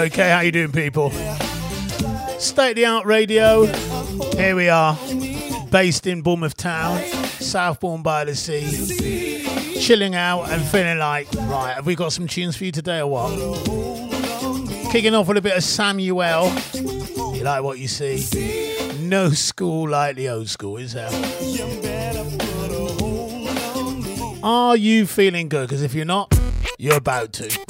[0.00, 1.10] Okay, how you doing, people?
[2.38, 3.66] State of the Art Radio.
[4.34, 4.98] Here we are,
[5.70, 7.04] based in Bournemouth Town,
[7.38, 9.78] Southbourne by the Sea.
[9.78, 13.10] Chilling out and feeling like, right, have we got some tunes for you today or
[13.10, 14.90] what?
[14.90, 16.50] Kicking off with a bit of Samuel.
[16.72, 18.96] You like what you see?
[19.00, 21.10] no school like the old school, is there?
[24.42, 25.68] Are you feeling good?
[25.68, 26.34] Because if you're not,
[26.78, 27.69] you're about to.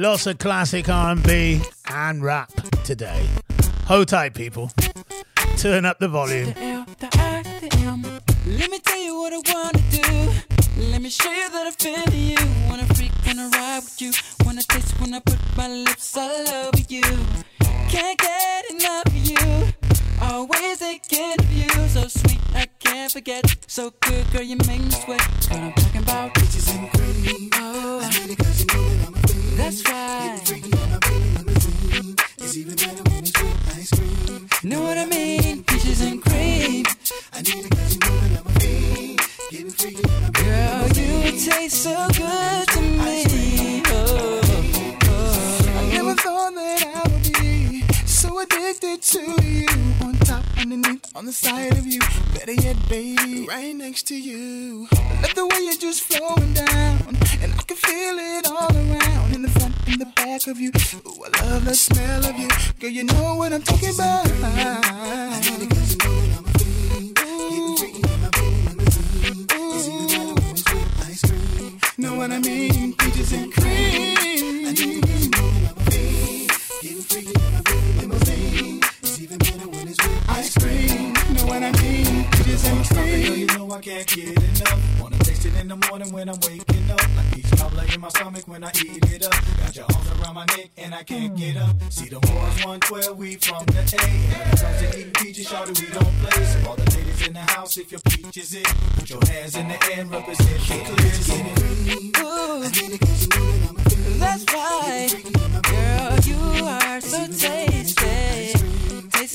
[0.00, 1.60] Lots of classic R&B
[1.90, 2.50] and rap
[2.84, 3.22] today.
[3.84, 4.70] Hold tight, people.
[5.58, 6.54] Turn up the volume.
[8.46, 10.88] Let me tell you what I wanna do.
[10.90, 12.38] Let me show you that I feel you.
[12.70, 14.12] Wanna freak, wanna ride with you.
[14.46, 17.02] Wanna taste when I put my lips all over you.
[17.90, 19.74] Can't get enough of you.
[20.22, 21.68] Always thinking of you.
[21.88, 23.44] So sweet, I can't forget.
[23.66, 25.20] So good, girl, you make me sweat.
[25.50, 26.32] What I'm talking about.
[26.32, 26.99] Bitches and
[29.70, 30.40] that's right.
[34.64, 35.62] Know what I mean?
[35.64, 36.84] Peaches and cream.
[40.32, 43.82] Girl, you taste so good to me.
[43.86, 45.72] Oh, oh, oh.
[45.76, 47.19] I never thought that I would
[48.42, 49.66] addicted to you.
[50.02, 52.00] On top, underneath, on the side of you.
[52.34, 54.88] Better yet, baby, right next to you.
[54.92, 59.34] I love the way you're just flowing down, and I can feel it all around.
[59.34, 60.70] In the front, in the back of you.
[61.06, 62.48] Ooh, I love the smell of you.
[62.78, 64.26] Girl, you know what I'm talking about.
[71.98, 72.94] Know what I mean?
[72.94, 74.20] Peaches and cream.
[80.40, 82.24] Ice cream, know what I mean?
[82.30, 83.36] Peaches and Girl, cream.
[83.40, 85.00] you know I can't get enough.
[85.02, 87.02] Wanna taste it in the morning when I'm waking up.
[87.14, 89.34] Like peach cobbler in my stomach when I eat it up.
[89.58, 91.76] Got your arms around my neck and I can't get up.
[91.90, 94.06] See the boys 112, we from the A.
[94.08, 96.44] And when it comes to eating peaches, shawty, we don't play.
[96.46, 98.64] So all the ladies in the house, if your peach is it,
[98.96, 101.16] put your hands in the air and represent the clear.
[101.28, 103.04] Get it?
[103.36, 103.60] Ooh,
[104.18, 105.12] that's right.
[105.68, 108.59] Girl, you are so tasty.
[109.20, 109.26] Me.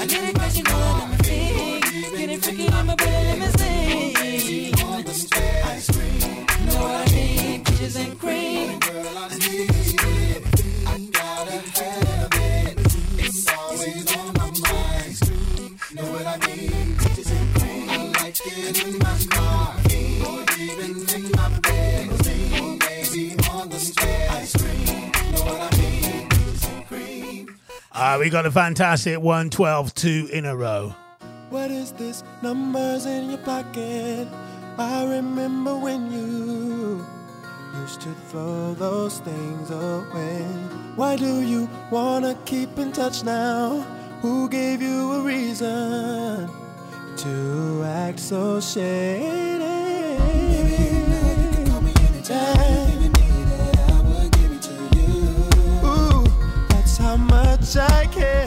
[0.00, 0.75] I need it 'cause you know
[28.26, 30.92] we got a fantastic 112 two in a row.
[31.48, 32.24] What is this?
[32.42, 34.26] Numbers in your pocket.
[34.76, 37.06] I remember when you
[37.80, 40.42] used to throw those things away.
[40.96, 43.82] Why do you wanna keep in touch now?
[44.22, 46.50] Who gave you a reason
[47.18, 49.65] to act so shady?
[57.66, 58.45] Much I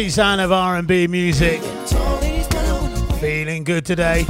[0.00, 1.60] sweet sound of R&B music.
[3.20, 4.24] Feeling good today.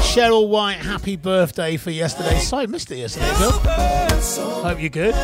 [0.00, 2.38] Cheryl White, happy birthday for yesterday.
[2.38, 3.50] So I missed it yesterday, girl.
[4.62, 5.14] Hope you're good.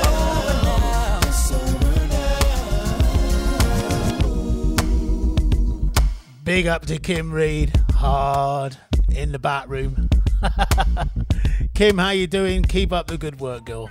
[6.44, 8.76] Big up to Kim Reed, hard
[9.16, 10.10] in the back room.
[11.74, 12.64] Kim, how you doing?
[12.64, 13.88] Keep up the good work, girl.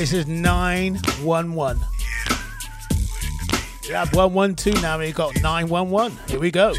[0.00, 1.84] This is 911.
[3.84, 6.18] You 112 now, we've got 911.
[6.26, 6.72] Here we go.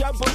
[0.00, 0.29] Jump.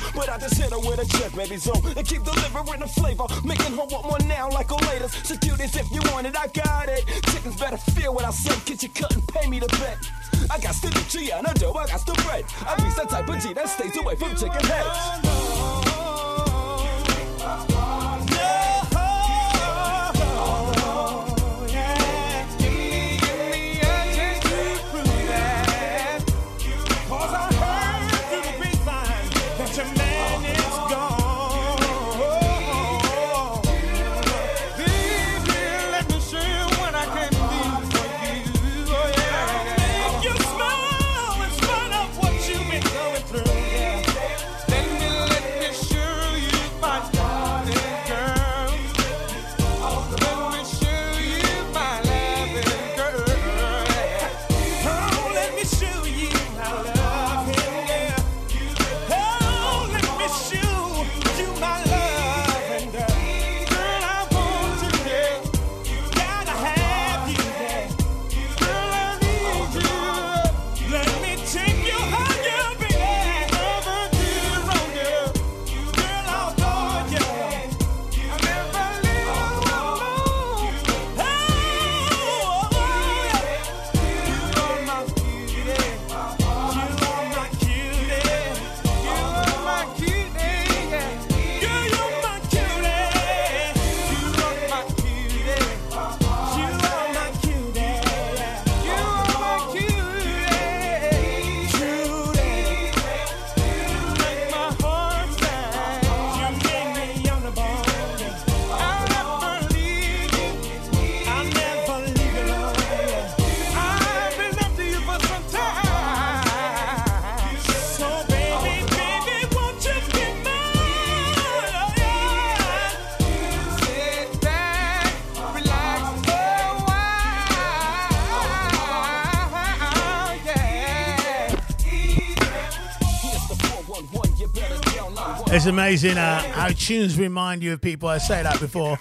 [135.66, 138.08] It's amazing uh, how tunes remind you of people.
[138.08, 139.00] I say that before.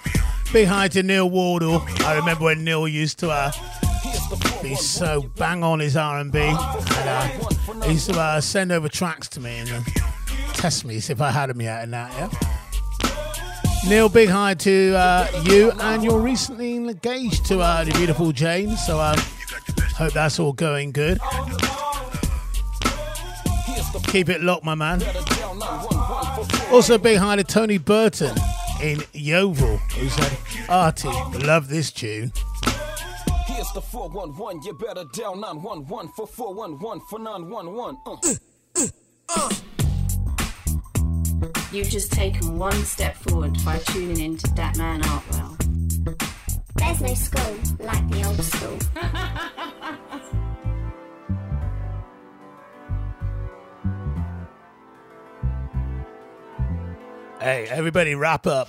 [0.51, 1.83] Big hi to Neil Wardle.
[1.99, 3.51] I remember when Neil used to uh,
[4.63, 7.27] be so bang on his R and B, uh,
[7.83, 9.81] he used to uh, send over tracks to me and uh,
[10.53, 12.11] test me, see if I had them yet and that.
[12.13, 12.29] Yeah.
[13.87, 18.75] Neil, big hi to uh, you, and you're recently engaged to uh, the beautiful Jane.
[18.75, 19.15] So I
[19.95, 21.19] hope that's all going good.
[24.07, 25.03] Keep it locked, my man.
[26.71, 28.35] Also, big hi to Tony Burton
[28.81, 31.07] in Yeovil, who said, Artie,
[31.45, 32.31] love this tune.
[33.45, 38.39] Here's the 411, you better dial 911 for 411 for 911.
[39.29, 39.49] Uh.
[41.71, 45.55] You've just taken one step forward by tuning in to that man Artwell.
[46.75, 48.77] There's no school like the old school.
[57.45, 58.67] Hey, everybody wrap up.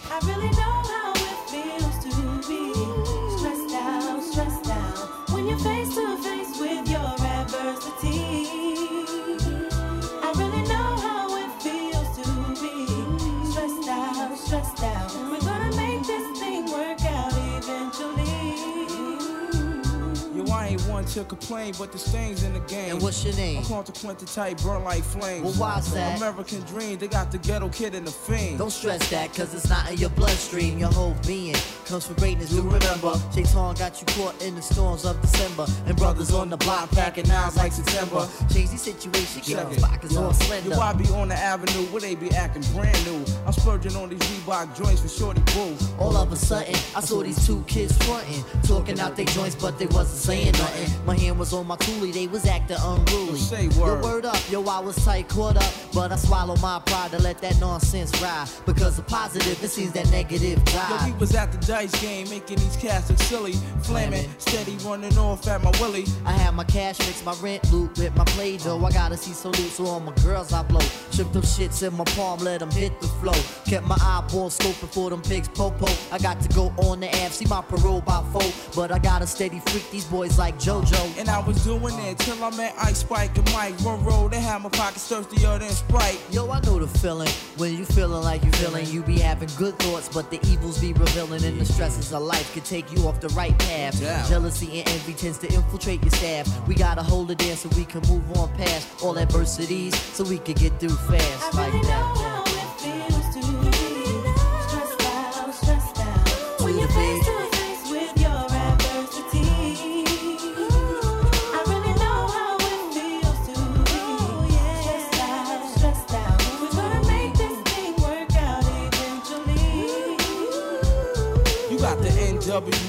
[21.07, 22.93] To complain, but there's things in the game.
[22.93, 23.59] And what's your name?
[23.59, 25.45] I'm consequent type, burn like flames.
[25.45, 26.17] Well, why's that?
[26.19, 28.59] American dream, they got the ghetto kid in the fiend.
[28.59, 30.79] Don't stress that, cause it's not in your bloodstream.
[30.79, 31.55] Your whole being
[31.87, 32.51] comes from greatness.
[32.51, 35.67] Do remember, Shaitan got you caught in the storms of December.
[35.87, 38.29] And brothers on the block packing knives like September.
[38.53, 39.81] Change the situation, get it.
[39.81, 40.33] pockets all
[40.65, 40.81] Yo.
[40.81, 43.25] I be on the avenue where they be acting brand new.
[43.47, 45.77] I'm splurging on these Reebok joints for shorty boo.
[45.99, 49.79] All of a sudden, I saw these two kids fronting, talking out their joints, but
[49.79, 50.96] they wasn't saying nothing.
[51.05, 53.39] My hand was on my toolie, they was acting unruly.
[53.39, 54.03] Say Yo, word.
[54.03, 57.39] word up, yo, I was tight, caught up, but I swallowed my pride to let
[57.43, 58.49] that nonsense ride.
[58.65, 62.59] Because the positive, it seems that negative Yo, we was at the dice game, making
[62.59, 63.53] these cats look silly.
[63.83, 66.05] Flaming, steady running off at my willy.
[66.25, 68.85] I had my cash mix, my rent loot with my play dough.
[68.85, 70.81] I gotta see so loot, so all my girls I blow.
[71.13, 73.33] Shook them shits in my palm, let them hit the flow.
[73.65, 75.87] Kept my eyeball scoping for them pigs, popo.
[76.13, 78.43] I got to go on the app, see my parole by four.
[78.75, 81.19] But I got to steady freak these boys like JoJo.
[81.19, 83.79] And I was doing it till I met Ice Spike and Mike.
[83.81, 86.21] One road, they had my pockets thirstier than Sprite.
[86.31, 87.29] Yo, I know the feeling.
[87.57, 90.93] When you feeling like you feeling, you be having good thoughts, but the evils be
[90.93, 93.99] revealing, and the stresses of life could take you off the right path.
[94.01, 94.27] Damn.
[94.29, 96.47] Jealousy and envy tends to infiltrate your staff.
[96.69, 100.39] We gotta hold it in so we can move on past all adversities, so we
[100.39, 102.26] can get through fast I like really know that.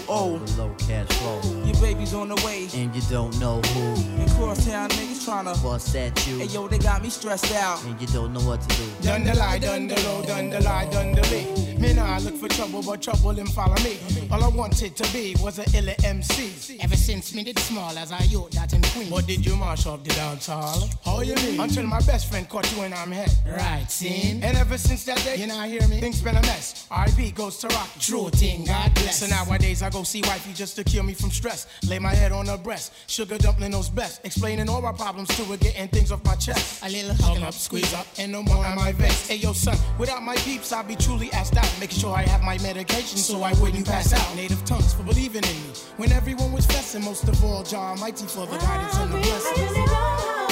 [0.09, 2.67] Oh, NWO, Low cash flow, your baby's on the way.
[2.75, 3.81] and you don't know who
[4.21, 5.61] And crosstown niggas tryna.
[5.61, 7.83] bust at you, Hey yo, they got me stressed out.
[7.83, 8.85] and you don't know what to do.
[9.01, 11.66] Done the lie, done the low, done the lie, done the lee.
[11.79, 13.99] Me nah I look for trouble, but trouble him follow me.
[14.31, 16.79] All I wanted to be was a illa MC.
[16.81, 19.09] Ever since me did small as I youth that in Queen.
[19.11, 20.89] But did you march off the dance hall?
[21.05, 21.59] How you mean?
[21.59, 23.31] Until my best friend caught you in I'm head.
[23.47, 24.43] Right, seen?
[24.43, 25.99] And ever since that day, you know, hear me?
[25.99, 26.87] Things been a mess.
[26.89, 27.89] RIP goes to rock.
[27.99, 29.19] True thing, God bless.
[29.19, 31.67] So nowadays I go see wifey just to cure me from stress.
[31.87, 32.93] Lay my head on her breast.
[33.07, 34.25] Sugar dumpling knows best.
[34.25, 36.83] Explaining all my problems to her, getting things off my chest.
[36.83, 39.29] A little hug up, squeeze up, and no more am I vexed.
[39.29, 41.66] Hey yo, son, without my peeps, I'll be truly asked out.
[41.80, 44.36] Making sure I have my medication so I wouldn't pass out.
[44.36, 45.73] Native tongues for believing in me.
[45.97, 50.46] When everyone was fussing, most of all, Jah Mighty for the guidance and the blessings.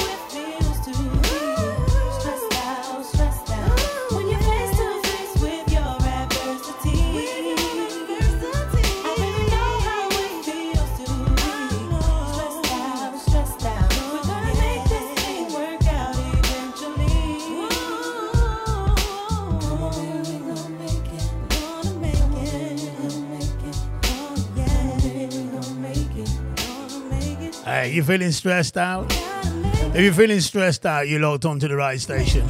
[27.91, 29.05] You feeling stressed out?
[29.09, 32.47] If you're feeling stressed out, you're locked onto the right station.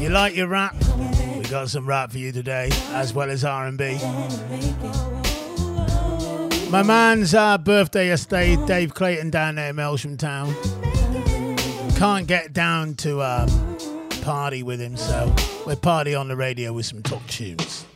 [0.00, 0.74] You like your rap?
[1.36, 3.98] We got some rap for you today, as well as R&B.
[6.70, 10.54] My man's uh, birthday yesterday, Dave Clayton down there in Melksham Town.
[11.96, 13.76] Can't get down to um,
[14.22, 17.86] party with him, so we're party on the radio with some top tunes.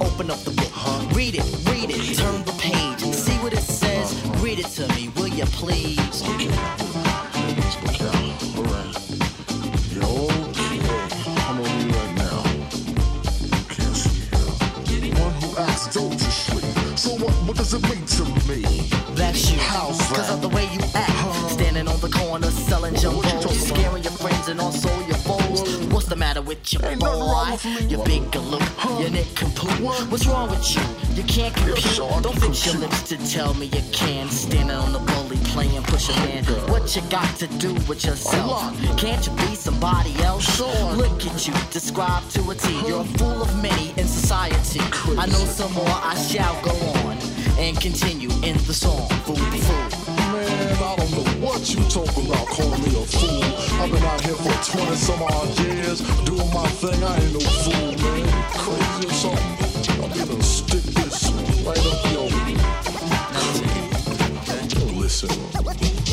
[0.00, 3.62] Open up the book, read it, read it, turn the page, and see what it
[3.62, 4.12] says.
[4.42, 6.22] Read it to me, will you please?
[6.22, 6.50] What, you,
[20.14, 21.50] cause of the way you act.
[21.50, 25.03] Standing on the corner selling jumbos, scaring your friends and also.
[26.04, 27.56] What's the matter with you, boy?
[27.88, 29.80] You big galoot, your neck complete.
[29.80, 30.82] What's wrong with you?
[31.14, 31.96] You can't compete.
[31.96, 34.28] Don't fix your lips to tell me you can.
[34.28, 36.44] Standing on the bully playing push a man.
[36.68, 38.78] What you got to do with yourself?
[38.98, 40.60] Can't you be somebody else?
[40.60, 42.86] Look at you, describe to a T.
[42.86, 44.80] You're a fool of many in society.
[45.16, 47.16] I know some more, I shall go on
[47.58, 49.08] and continue in the song.
[49.24, 50.14] Fool, fool.
[50.34, 53.44] Man, I don't know what you talking about calling me a fool.
[53.80, 57.02] I've been out here for 20 some odd years doing my thing.
[57.04, 58.26] I ain't no fool, man.
[58.58, 59.54] Crazy or something.
[60.02, 61.30] I'm gonna stick this
[61.64, 62.30] right up your.
[65.00, 66.03] Listen.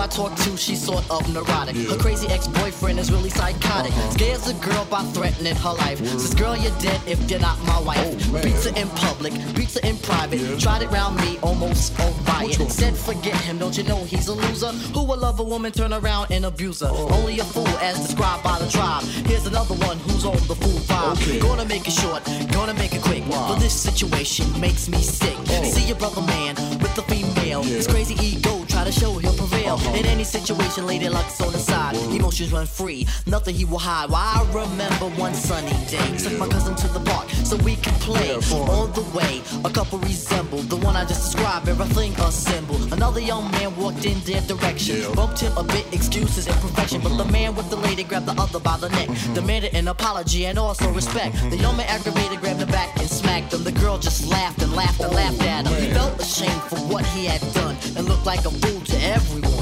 [0.00, 1.76] Girl I talk to, she's sort of neurotic.
[1.76, 3.92] Her crazy ex-boyfriend is really psychotic.
[4.12, 5.98] Scares the girl by threatening her life.
[5.98, 8.08] Says, girl, you're dead if you're not my wife.
[8.42, 10.58] beats her in public, beats her in private.
[10.58, 12.54] Tried it round me, almost on riot.
[12.70, 14.72] Said, forget him, don't you know he's a loser?
[14.94, 16.88] Who will love a woman, turn around and abuse her?
[16.88, 19.02] Only a fool as described by the tribe.
[19.26, 21.42] Here's another one who's on the fool vibe.
[21.42, 23.22] Gonna make it short, gonna make it quick.
[23.28, 25.36] But this situation makes me sick.
[25.66, 27.62] See your brother man with the female.
[27.62, 29.59] His crazy ego try to show he'll prevail.
[29.70, 31.94] In any situation, lady luck's on the side.
[32.10, 34.10] Emotions run free, nothing he will hide.
[34.10, 37.94] Why I remember one sunny day, took my cousin to the park so we could
[38.00, 38.34] play.
[38.34, 41.68] On the way, a couple resembled the one I just described.
[41.68, 42.92] Everything assembled.
[42.92, 47.00] Another young man walked in their direction, bumped him a bit, excuses and perfection.
[47.00, 50.46] But the man with the lady grabbed the other by the neck, demanded an apology
[50.46, 51.36] and also respect.
[51.48, 53.62] The young man aggravated, grabbed the back and smacked him.
[53.62, 55.80] The girl just laughed and laughed and laughed at him.
[55.80, 59.59] He felt ashamed for what he had done and looked like a fool to everyone.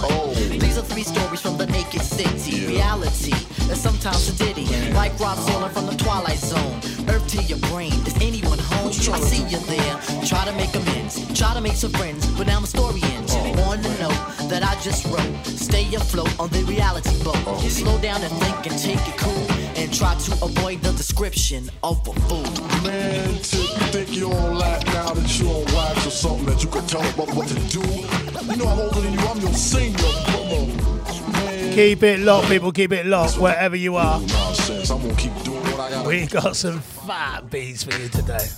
[0.59, 2.67] These are three stories from the naked city.
[2.67, 3.33] Reality
[3.71, 4.67] is sometimes a ditty.
[4.93, 6.77] Like Rod Serling from the Twilight Zone.
[7.09, 7.93] Earth to your brain.
[8.07, 8.89] Is anyone home?
[8.89, 9.95] I see you there.
[10.25, 11.15] Try to make amends.
[11.39, 12.27] Try to make some friends.
[12.37, 13.35] But now my story ends.
[13.35, 15.47] On the note that I just wrote.
[15.47, 17.61] Stay afloat on the reality boat.
[17.69, 19.68] Slow down and think and take it cool.
[19.79, 22.43] And try to avoid the description of a fool.
[22.83, 23.57] Man, to
[23.93, 27.01] think you on like now that you on wax or something that you can tell
[27.01, 27.81] a what to do.
[27.81, 29.21] You know I'm older than you.
[29.21, 31.75] I'm your senior, brother.
[31.75, 32.73] Keep it locked, people.
[32.73, 34.19] Keep it locked wherever you are.
[34.21, 34.91] Nonsense.
[34.91, 38.49] I'm gonna keep doing what I gotta We got some fat beats for you today.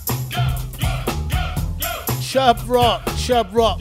[2.19, 3.79] Chubb Rock, Chubb Rock,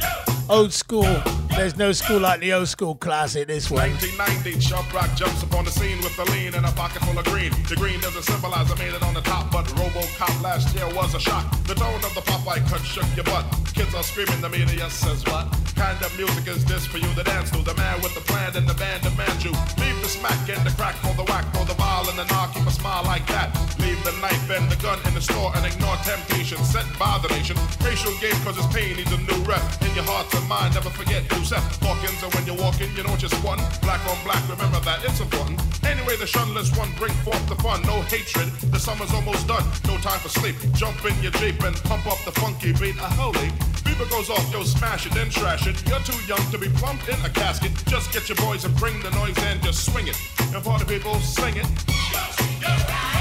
[0.50, 1.22] old school.
[1.56, 3.48] There's no school like the old school classic.
[3.48, 3.90] This one.
[3.90, 7.24] 1990, Chubb Rock jumps upon the scene with the lean and a pocket full of
[7.26, 7.52] green.
[7.68, 11.14] The green doesn't symbolize I made it on the top, but RoboCop last year was
[11.14, 11.44] a shock.
[11.66, 13.44] The tone of the Popeye cut shook your butt.
[13.74, 15.46] Kids are screaming, the media says what?
[15.76, 17.62] Kind of music is this for you to dance to?
[17.62, 19.52] The man with the plan and the band demands you.
[19.80, 22.54] Leave the smack and the crack for the whack, for the ball and the knock.
[22.54, 23.52] Keep a smile like that.
[23.80, 26.58] Leave the knife and the gun in the store and ignore temptation
[26.98, 27.56] by the nation.
[27.80, 29.62] Racial game cause it's pain needs a new rep.
[29.80, 32.22] In your heart and mind, never forget who's Yusuf Hawkins.
[32.22, 33.64] And when you're walking, you know you're squatting.
[33.80, 35.58] Black on black, remember that it's important.
[35.84, 37.80] Anyway, the shunless one bring forth the fun.
[37.82, 39.64] No hatred, the summer's almost done.
[39.88, 40.56] No time for sleep.
[40.74, 42.96] Jump in your Jeep and pump up the funky beat.
[43.00, 43.48] A holy.
[43.84, 45.80] Beaver goes off, yo, smash it, then trash it.
[45.88, 47.72] You're too young to be plumped in a casket.
[47.86, 50.18] Just get your boys and bring the noise and just swing it.
[50.54, 53.19] And party people, sing it.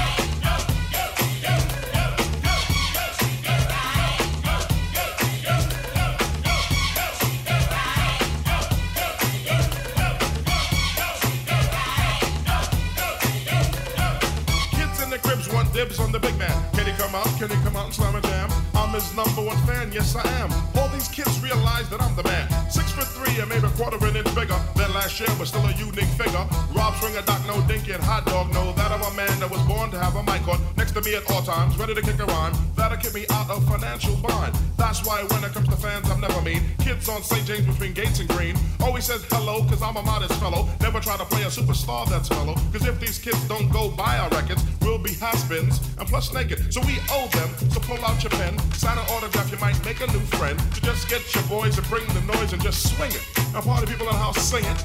[15.80, 16.79] Dibs on the big man.
[17.10, 17.86] Can he come out?
[17.86, 18.48] And slam a jam?
[18.72, 20.52] I'm his number one fan, yes I am.
[20.78, 22.46] All these kids realize that I'm the man.
[22.70, 25.66] Six foot three and maybe a quarter an inch bigger than last year, but still
[25.66, 26.46] a unique figure.
[26.70, 28.72] Rob Swinger, Doc No Dinky, and Hot Dog no.
[28.74, 31.16] that I'm a man that was born to have a mic on next to me
[31.16, 32.54] at all times, ready to kick a rhyme.
[32.76, 34.54] That'll keep me out of financial bind.
[34.76, 36.62] That's why when it comes to fans, I'm never mean.
[36.78, 37.44] Kids on St.
[37.44, 40.68] James between Gates and Green always says hello, cause I'm a modest fellow.
[40.80, 44.18] Never try to play a superstar that's mellow, cause if these kids don't go buy
[44.18, 46.72] our records, we'll be has-beens and plus naked.
[46.72, 50.00] So we owe them, so pull out your pen, sign an autograph, you might make
[50.00, 50.60] a new friend.
[50.74, 53.22] So just get your boys and bring the noise and just swing it.
[53.52, 54.84] Now party people in the house sing it.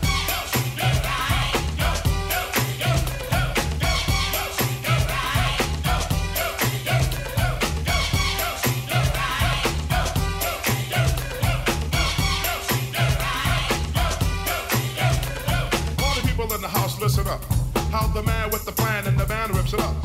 [15.97, 17.43] Party people in the house, listen up.
[17.91, 19.95] How the man with the plan and the band rips it up.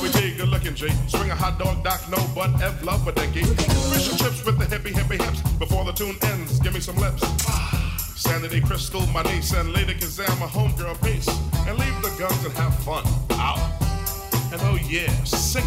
[0.00, 0.88] Mix the Howie Tee, good looking G.
[1.08, 3.42] Swing a hot dog, Doc, no butt, F love a dinky.
[3.42, 5.40] Fish and chips with the hippie hippie hips.
[5.52, 7.22] Before the tune ends, give me some lips.
[7.48, 11.28] Ah, sanity Crystal, my niece, and Lady Kazam, my homegirl, peace.
[11.66, 13.04] And leave the guns and have fun.
[13.32, 13.58] Out.
[14.52, 15.64] And oh yeah, sing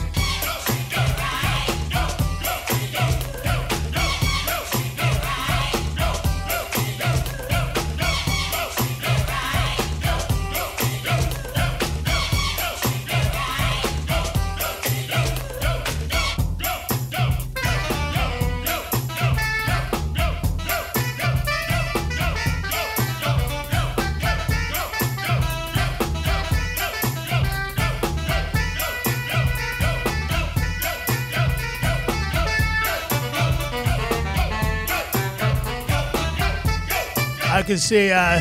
[37.72, 38.38] can see uh,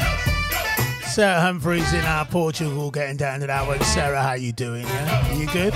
[1.02, 3.80] Sarah Humphreys in uh, Portugal getting down to that one.
[3.82, 4.82] Sarah, how you doing?
[4.82, 5.34] Yeah?
[5.34, 5.72] You good?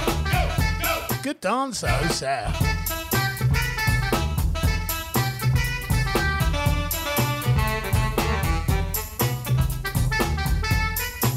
[1.22, 2.52] Good dance though, Sarah.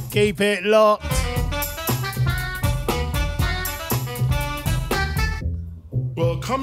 [0.10, 1.17] Keep it locked.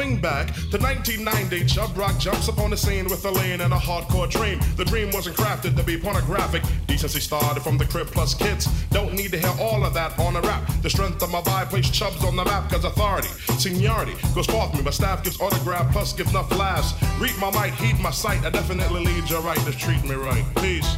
[0.05, 3.77] fling back to 1990, Chubb Rock jumps upon the scene with a lane and a
[3.77, 4.61] hardcore dream.
[4.77, 6.63] The dream wasn't crafted to be pornographic.
[6.87, 8.67] Decency started from the crib plus kids.
[8.91, 10.63] Don't need to hear all of that on a rap.
[10.83, 14.75] The strength of my vibe placed Chubs on the map cause authority, seniority goes forth
[14.75, 14.83] me.
[14.83, 16.93] My staff gives autograph plus gives enough laughs.
[17.19, 18.45] Reap my might, heed my sight.
[18.45, 19.59] I definitely lead you right.
[19.59, 20.45] to treat me right.
[20.57, 20.91] Peace.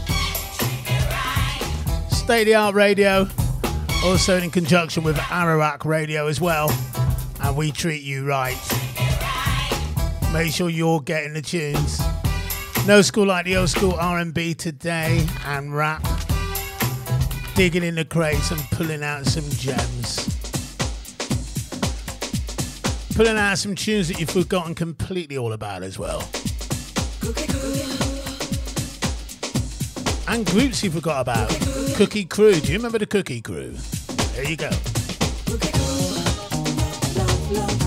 [2.10, 3.28] State the Art Radio,
[4.04, 6.72] also in conjunction with Ararak Radio as well.
[7.40, 8.58] And we treat you right.
[10.36, 11.98] Make sure you're getting the tunes.
[12.86, 16.06] No school like the old school R&B today and rap.
[17.54, 20.28] Digging in the crates and pulling out some gems.
[23.14, 26.20] Pulling out some tunes that you've forgotten completely all about as well.
[30.28, 31.48] And groups you forgot about.
[31.94, 32.60] Cookie Crew.
[32.60, 33.74] Do you remember the Cookie Crew?
[34.34, 34.68] There you go.
[37.16, 37.85] Love, love.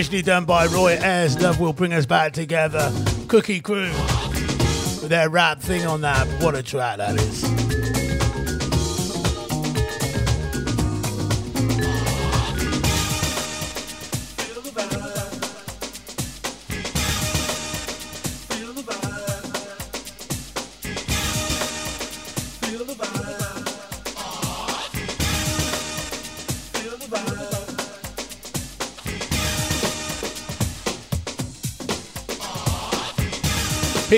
[0.00, 1.38] Originally done by Roy Ayers.
[1.42, 2.90] Love will bring us back together.
[3.28, 6.26] Cookie Crew with their rap thing on that.
[6.42, 7.59] What a track that is.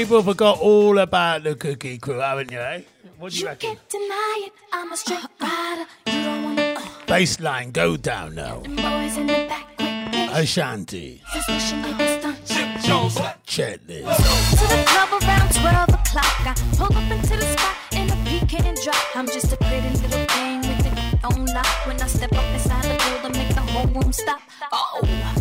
[0.02, 2.58] People forgot all about the Cookie Crew, haven't you?
[2.58, 2.82] Eh?
[3.20, 3.78] What do you reckon?
[3.88, 5.86] Deny it, I'm a straight rider.
[6.06, 8.56] You don't wanna uh, Baseline, go down now.
[8.62, 10.26] boys in the back with me.
[10.32, 12.22] Ashanti, Suspicion niggas
[13.46, 14.02] check this.
[14.02, 16.46] To the club around 12 o'clock.
[16.48, 19.16] I pull up into the spot in a pecan drop.
[19.16, 21.86] I'm just a pretty little thing with it on lock.
[21.86, 24.40] When I step up inside the building, make the whole room stop.
[24.72, 25.31] Oh,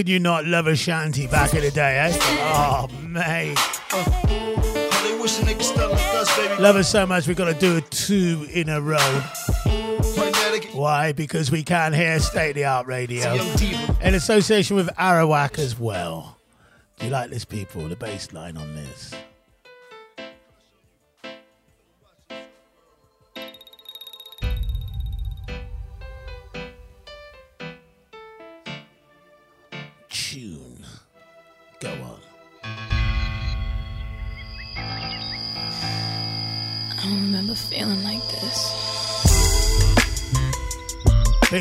[0.00, 2.16] could you not love Ashanti back in the day, eh?
[2.54, 3.54] Oh, mate.
[3.92, 3.98] A.
[6.58, 9.22] Love her so much, we're going to do it two in a row.
[10.72, 11.12] Why?
[11.12, 13.34] Because we can't hear state of the art radio
[14.00, 16.38] in association with Arawak as well.
[16.98, 17.86] Do you like this, people?
[17.86, 18.79] The bass line on this.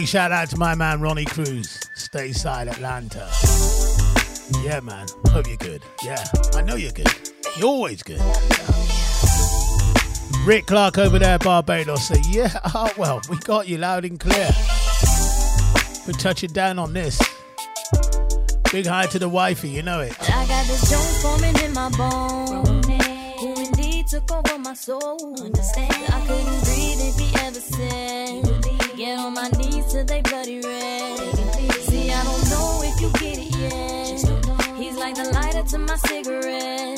[0.09, 3.29] Shout out to my man Ronnie Cruz, Stateside Atlanta.
[4.65, 5.05] Yeah, man.
[5.27, 5.83] Hope you're good.
[6.03, 7.13] Yeah, I know you're good.
[7.57, 8.19] You're always good.
[10.47, 14.49] Rick Clark over there, Barbados, say, yeah, oh, well, we got you loud and clear.
[16.07, 17.19] We're touching down on this.
[18.71, 20.15] Big hi to the wifey, you know it.
[20.21, 21.89] I got this Jones forming in my.
[23.39, 25.39] Who indeed took over my soul.
[25.39, 25.93] Understand?
[25.93, 28.69] I couldn't breathe if he ever said.
[28.99, 29.49] Get on my
[29.99, 31.35] till they bloody red.
[31.81, 34.77] See, I don't know if you get it yet.
[34.77, 36.97] He's like the lighter to my cigarette.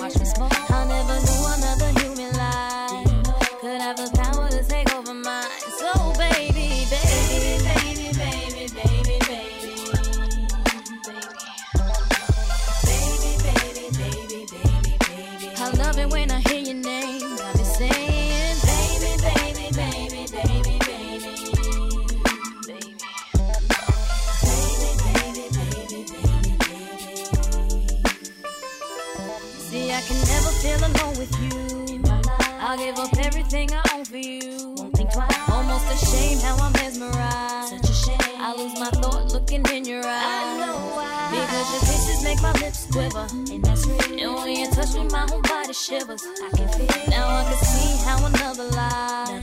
[36.01, 37.69] Ashamed how I'm mesmerized.
[37.69, 38.17] Such a shame.
[38.39, 40.05] I lose my thought looking in your eyes.
[40.07, 41.29] I know why.
[41.31, 43.27] Because your kisses make my lips quiver.
[43.31, 44.19] And that's real.
[44.19, 46.23] And when you touch me, my whole body shivers.
[46.23, 47.09] I can feel.
[47.09, 49.39] Now I can see how another lie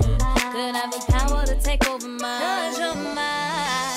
[0.52, 2.40] could have the power to take over mine.
[2.40, 3.87] Cause you're mine.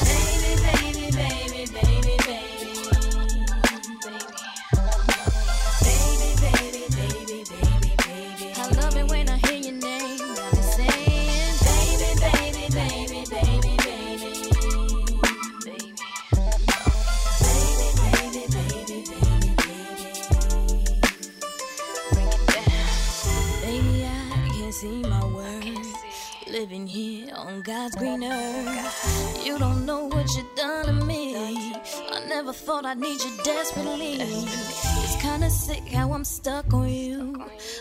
[27.63, 29.45] God's green earth.
[29.45, 31.35] You don't know what you done to me.
[31.35, 34.17] I never thought I'd need you desperately.
[34.19, 37.35] It's kinda sick how I'm stuck on you.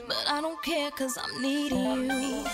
[0.06, 2.44] But I don't care cause I'm needing you.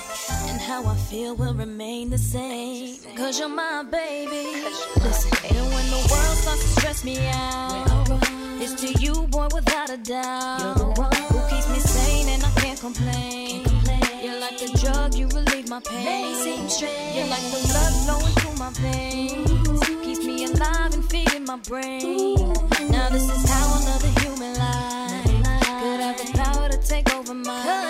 [0.48, 2.96] And how I feel will remain the same.
[3.16, 4.62] Cause you're my baby.
[5.02, 8.20] Listen, and when the world starts to stress me out,
[8.60, 10.60] it's to you, boy, without a doubt.
[10.60, 13.75] You're the one who keeps me sane and I can't complain.
[14.26, 16.34] You're like the drug, you relieve my pain.
[17.14, 19.88] You're like the blood flowing through my veins.
[20.02, 22.34] Keeps me alive and feeding my brain.
[22.90, 25.24] Now this is how another human life
[25.80, 27.86] could have the power to take over mine.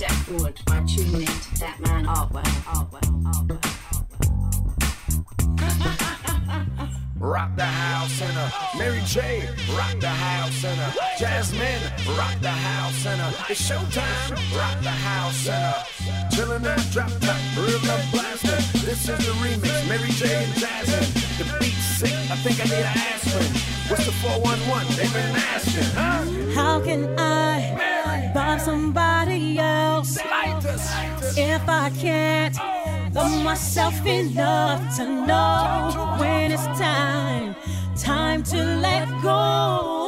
[0.00, 2.42] Step forward by tuning in to that man Artwell.
[2.64, 3.04] Artwell.
[3.22, 3.60] Artwell.
[7.18, 9.46] Rock the house in a Mary J.
[9.76, 11.82] Rock the house in a Jasmine.
[12.16, 14.56] Rock the house in a It's showtime.
[14.56, 17.36] Rock the house in a Chillin' out, drop top,
[18.12, 18.56] blaster.
[18.86, 19.88] This is the remix.
[19.88, 20.44] Mary J.
[20.44, 21.12] and Jasmine.
[21.36, 22.14] The beat's sick.
[22.30, 23.52] I think I need an aspirin.
[23.88, 24.96] What's the 411?
[24.96, 26.24] They've been asking, huh?
[26.54, 30.16] How can I love somebody else
[31.36, 32.56] if I can't
[33.14, 37.54] love myself enough to know when it's time,
[37.96, 40.00] time to let go?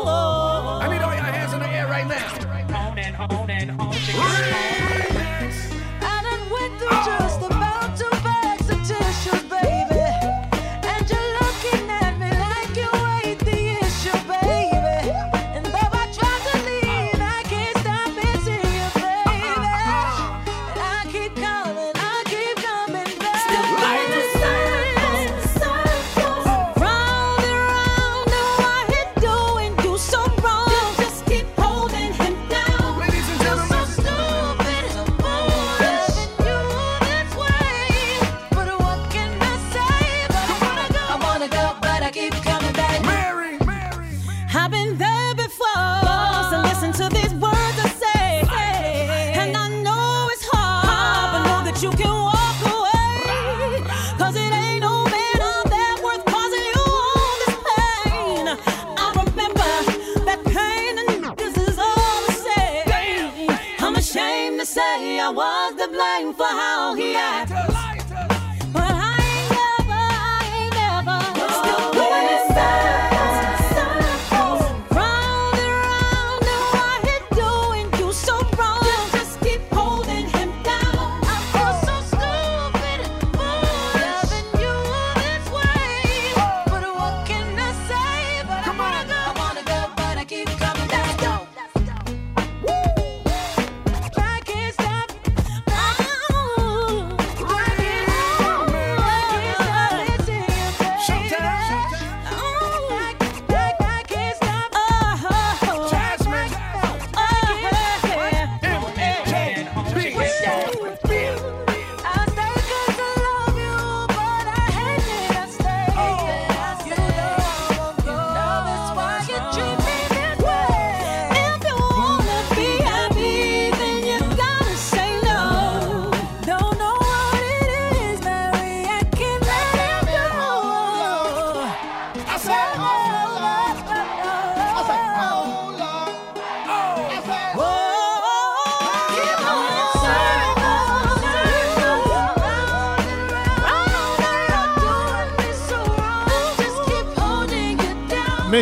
[66.32, 66.71] For how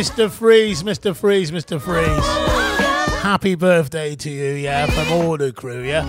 [0.01, 0.31] Mr.
[0.31, 1.15] Freeze, Mr.
[1.15, 1.79] Freeze, Mr.
[1.79, 3.21] Freeze.
[3.21, 6.07] Happy birthday to you, yeah, from all the crew, yeah.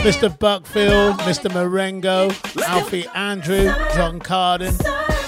[0.00, 0.28] Mr.
[0.28, 1.50] Buckfield, Mr.
[1.50, 2.30] Marengo,
[2.62, 4.74] Alfie Andrew, John Carden,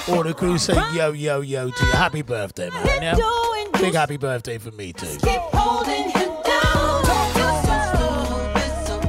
[0.06, 1.92] all the crew say yo, yo, yo to you.
[1.92, 3.16] Happy birthday, man, yeah.
[3.80, 5.06] Big happy birthday for me, too.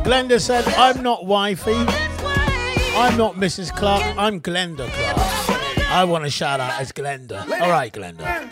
[0.06, 1.76] Glenda said, I'm not wifey.
[2.96, 3.76] I'm not Mrs.
[3.76, 4.04] Clark.
[4.18, 5.44] I'm Glenda Clark.
[5.94, 7.42] I want to shout out as Glenda.
[7.62, 8.43] All right, Glenda.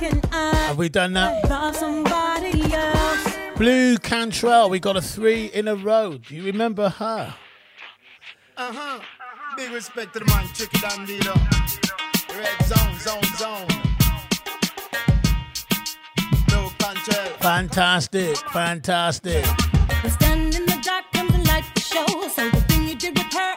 [0.00, 1.42] Uh, Have we done that?
[3.56, 6.16] Blu Cantrell, we got a three in a row.
[6.16, 7.34] Do you remember her?
[8.56, 9.00] Uh huh.
[9.56, 11.34] Big respect to the man, Tricky Dandino.
[12.38, 13.68] Red zone, zone, zone.
[16.48, 17.36] Blu Cantrell.
[17.40, 19.44] Fantastic, fantastic.
[20.02, 22.06] We stand in the dark and the light to show.
[22.28, 23.51] So the thing you did with her.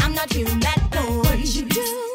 [0.00, 0.60] I'm not human,
[0.90, 1.18] boy.
[1.22, 2.07] What you do?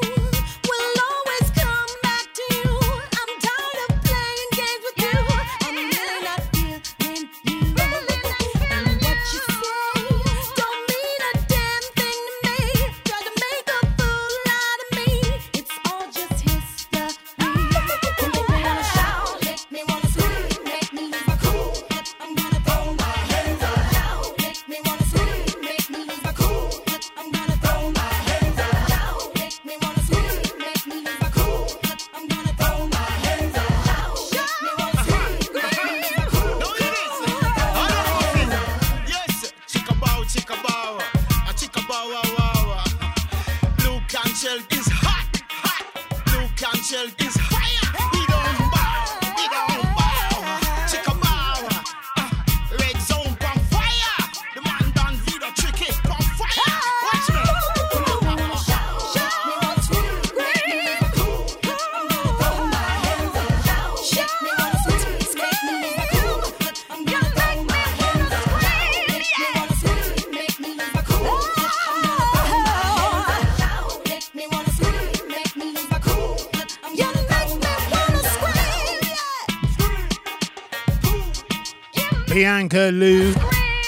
[82.43, 83.33] Bianca Lou.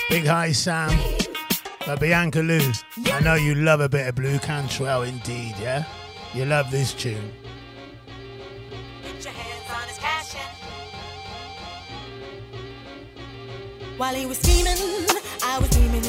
[0.09, 0.97] Big hi, Sam.
[1.85, 2.71] But Bianca Lou,
[3.07, 5.83] I know you love a bit of Blu Cantrell indeed, yeah?
[6.33, 7.33] You love this tune.
[13.97, 14.77] While he was steaming,
[15.43, 16.04] I was dreaming.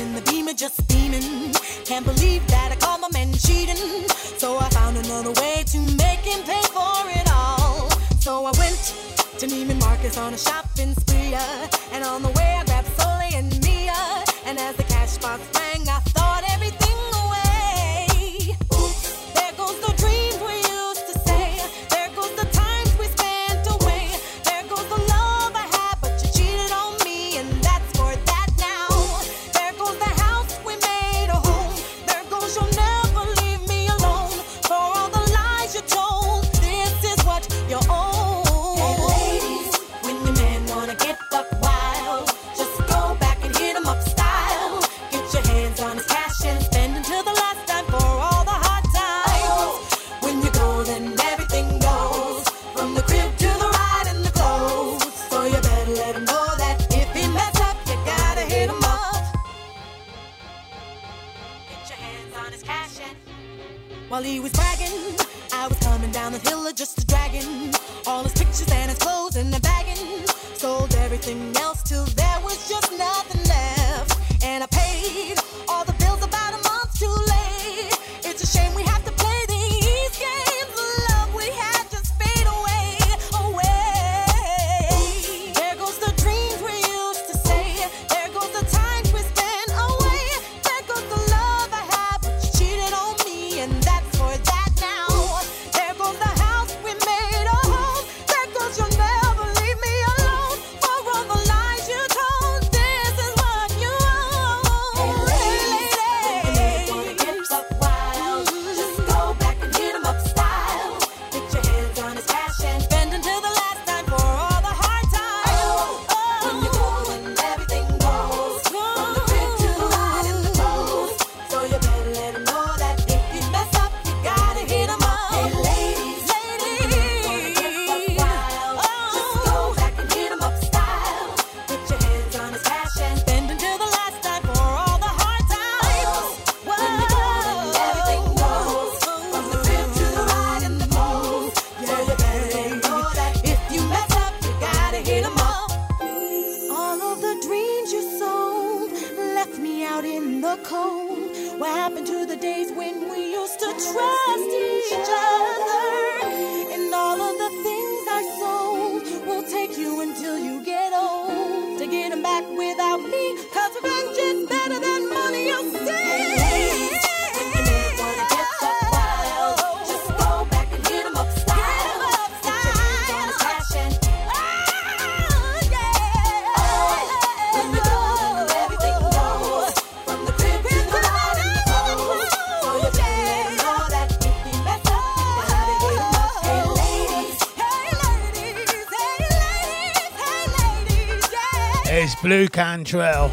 [192.26, 193.28] Blu Cantrell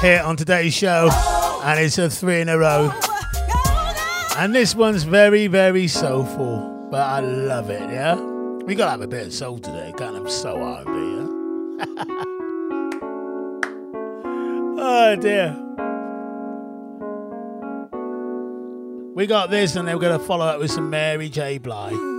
[0.00, 1.08] here on today's show,
[1.62, 2.90] and it's a three in a row.
[4.36, 8.16] And this one's very, very soulful, but I love it, yeah?
[8.16, 10.90] We gotta have a bit of soul today, can't have so happy.
[10.90, 11.28] yeah?
[14.82, 15.56] oh dear.
[19.14, 21.58] We got this, and then we're gonna follow up with some Mary J.
[21.58, 22.11] Blige.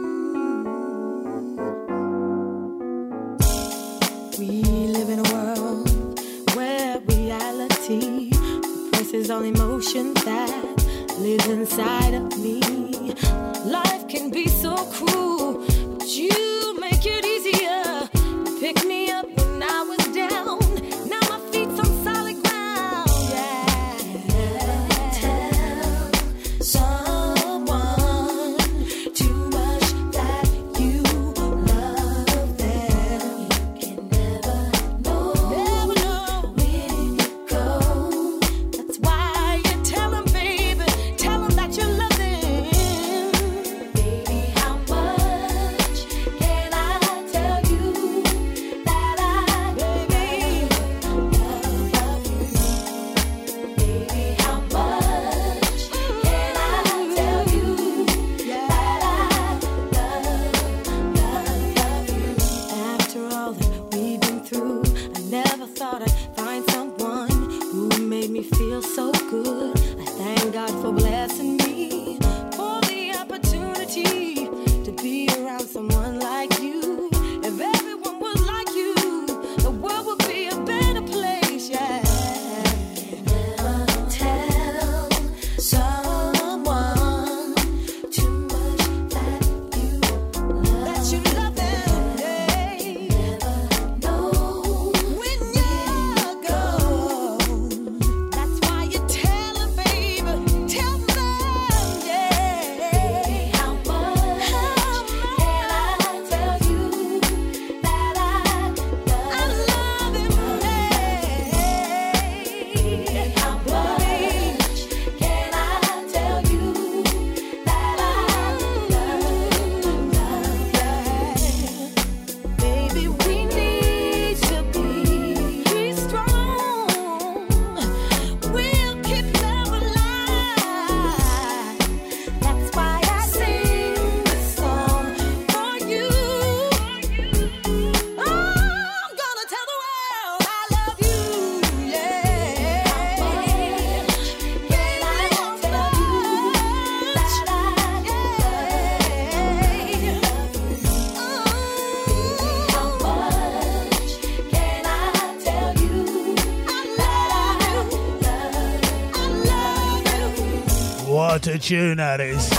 [161.64, 162.50] tune that is.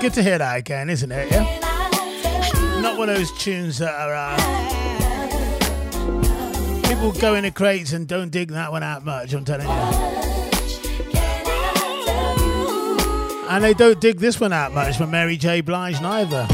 [0.00, 1.30] Good to hear that again, isn't it?
[1.30, 1.44] Yeah?
[2.82, 4.12] Not one of those tunes that are.
[4.12, 4.36] Uh,
[6.88, 9.72] people go into crates and don't dig that one out much, I'm telling you.
[13.48, 15.60] And they don't dig this one out much for Mary J.
[15.60, 16.48] Blige neither.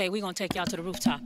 [0.00, 1.20] okay, we're going to take y'all to the rooftop.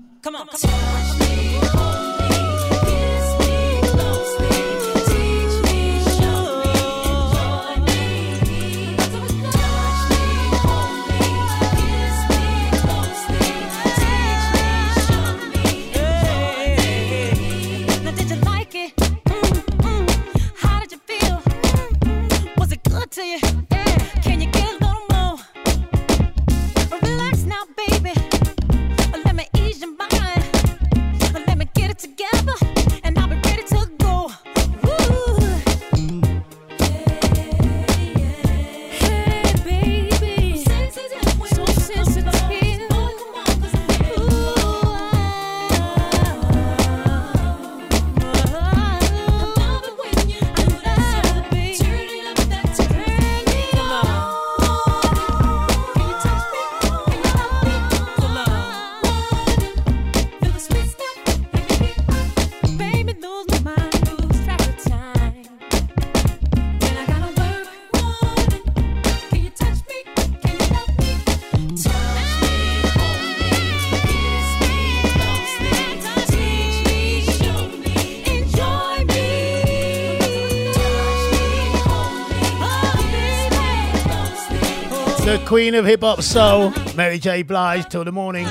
[85.55, 87.45] queen of hip hop soul, Mary J.
[87.45, 88.45] Blige, till the morning.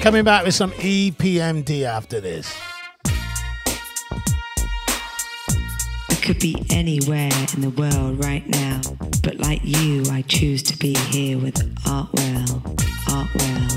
[0.00, 2.50] Coming back with some EPMD after this.
[6.08, 8.80] I could be anywhere in the world right now,
[9.22, 12.62] but like you, I choose to be here with Artwell,
[13.04, 13.68] Artwell,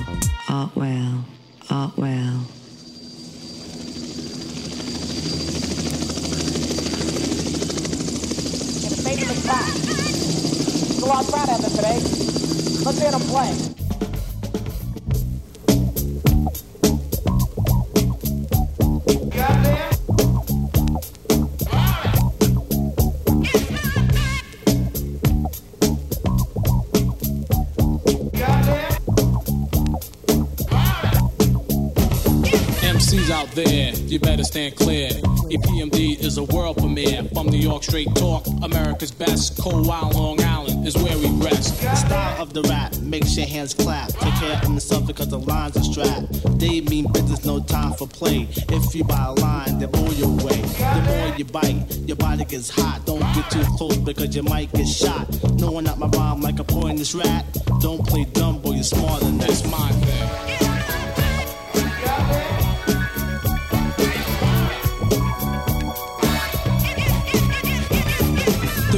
[0.47, 1.26] Artwell,
[1.68, 2.62] Artwell.
[9.16, 11.01] made them as fast.
[11.01, 11.99] A lot of out there today.
[12.84, 13.82] Let's hear them play.
[37.84, 38.47] Straight talk.
[38.63, 39.59] America's best.
[39.59, 41.81] Cold Wild Long Island is where we rest.
[41.81, 44.07] The style of the rap makes your hands clap.
[44.07, 46.59] Take care of yourself because the lines are strapped.
[46.59, 48.47] They mean business, no time for play.
[48.69, 50.61] If you buy a line, they blow your way.
[50.61, 53.05] The more you bite, your body gets hot.
[53.05, 55.27] Don't get too close because you might get shot.
[55.59, 57.45] No one out my rhyme like a poisonous rat.
[57.81, 59.49] Don't play dumb, boy, you're smarter than that.
[59.49, 60.53] That's my thing.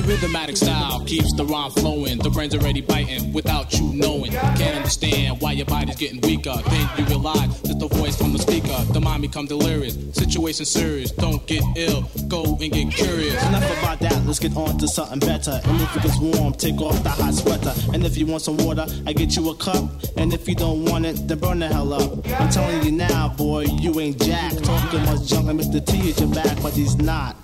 [0.05, 2.17] Rhythmatic style keeps the rhyme flowing.
[2.19, 4.31] The brain's already biting without you knowing.
[4.31, 6.55] Can't understand why your body's getting weaker.
[6.69, 8.77] Then you realize that the voice from the speaker.
[8.93, 9.95] The mind become delirious.
[10.13, 11.11] Situation serious.
[11.11, 12.03] Don't get ill.
[12.27, 13.43] Go and get curious.
[13.47, 15.59] Enough about that, let's get on to something better.
[15.63, 17.73] And if it gets warm, take off the hot sweater.
[17.93, 19.89] And if you want some water, I get you a cup.
[20.17, 22.27] And if you don't want it, then burn the hell up.
[22.39, 24.53] I'm telling you now, boy, you ain't Jack.
[24.53, 25.85] Talking much junk, and Mr.
[25.85, 27.35] T is your back, but he's not.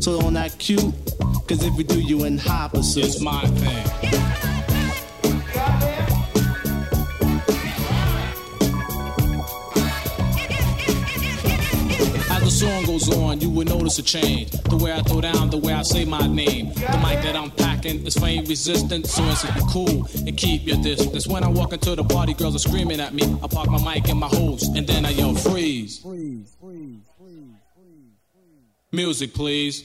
[0.00, 0.94] So on that cute,
[1.46, 3.04] cause if we do you in high pursuit.
[3.04, 3.86] It's my thing.
[12.30, 14.52] As the song goes on, you will notice a change.
[14.52, 16.72] The way I throw down, the way I say my name.
[16.72, 21.26] The mic that I'm packing is flame resistant, so it's cool and keep your distance.
[21.26, 23.24] When I walk into the party, girls are screaming at me.
[23.42, 26.02] I park my mic in my hose, and then I yell freeze.
[28.92, 29.84] Music, please.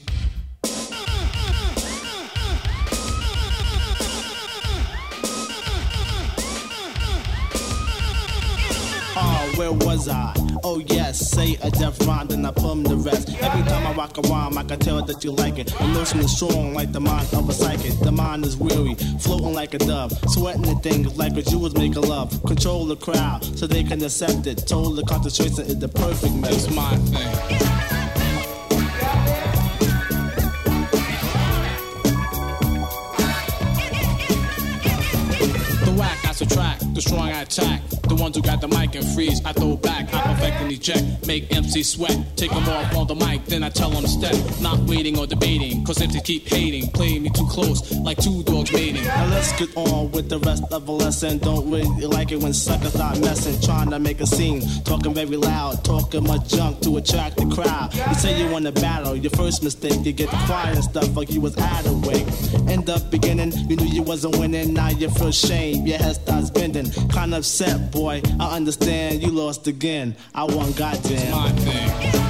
[9.18, 10.34] Oh, where was I?
[10.64, 13.28] Oh yes, say a death rhyme, then I plumb the rest.
[13.40, 15.68] Every time I rock a rhyme, I can tell that you like it.
[15.68, 17.96] The notion is strong like the mind of a psychic.
[18.00, 21.94] The mind is weary, floating like a dove, sweating the things like a jewels make
[21.94, 22.42] a love.
[22.42, 24.66] Control the crowd so they can accept it.
[24.66, 26.56] Total concentration is the perfect method.
[26.56, 28.05] It's my thing.
[36.54, 36.84] Whack, I.
[36.94, 37.82] The strong, I attack.
[38.08, 40.12] The ones who got the mic and freeze, I throw back.
[40.14, 41.26] I perfect and eject.
[41.26, 42.16] Make MC sweat.
[42.36, 44.34] Take them off on the mic, then I tell them step.
[44.60, 46.90] Not waiting or debating, cause MCs keep hating.
[46.90, 49.04] Playing me too close, like two dogs mating.
[49.04, 51.38] Now let's get on with the rest of the lesson.
[51.38, 55.36] Don't really like it when suckers start messing, trying to make a scene, talking very
[55.36, 57.94] loud, talking much junk to attract the crowd.
[57.94, 61.30] You say you want to battle, your first mistake, you get quiet and stuff like
[61.30, 62.24] you was out of way.
[62.72, 66.50] End up beginning, you knew you wasn't winning, now you feel shame, your head starts
[66.50, 67.08] bending.
[67.08, 68.22] Kind of upset, boy.
[68.40, 70.16] I understand you lost again.
[70.34, 71.30] I won, goddamn.
[71.30, 72.25] my thing.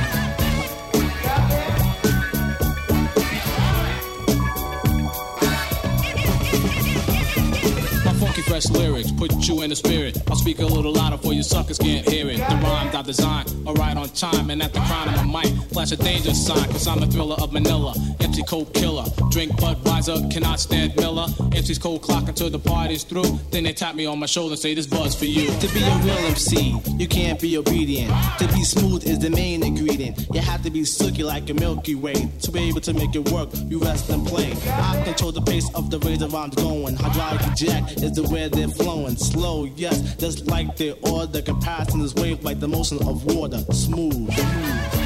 [8.56, 10.16] Fresh lyrics put you in the spirit.
[10.30, 12.38] I'll speak a little louder for you suckers can't hear it.
[12.38, 15.52] The rhymes I design are right on time, and at the crown of my mic,
[15.72, 17.92] flash a danger sign, cause I'm the thriller of Manila.
[18.20, 21.26] MC cold killer, drink Budweiser, cannot stand Miller.
[21.52, 23.38] MC's cold clock until the party's through.
[23.50, 25.48] Then they tap me on my shoulder say, This buzz for you.
[25.48, 28.10] To be a real MC, you can't be obedient.
[28.38, 30.26] To be smooth is the main ingredient.
[30.32, 32.30] You have to be silky like a Milky Way.
[32.42, 34.52] To be able to make it work, you rest and play.
[34.66, 36.96] I control the pace of the way rhymes going.
[36.96, 39.16] Hydraulic jack is the way they're flowing.
[39.16, 41.42] Slow, yes, just like the order.
[41.42, 43.58] Comparison is wave like the motion of water.
[43.72, 45.05] Smooth.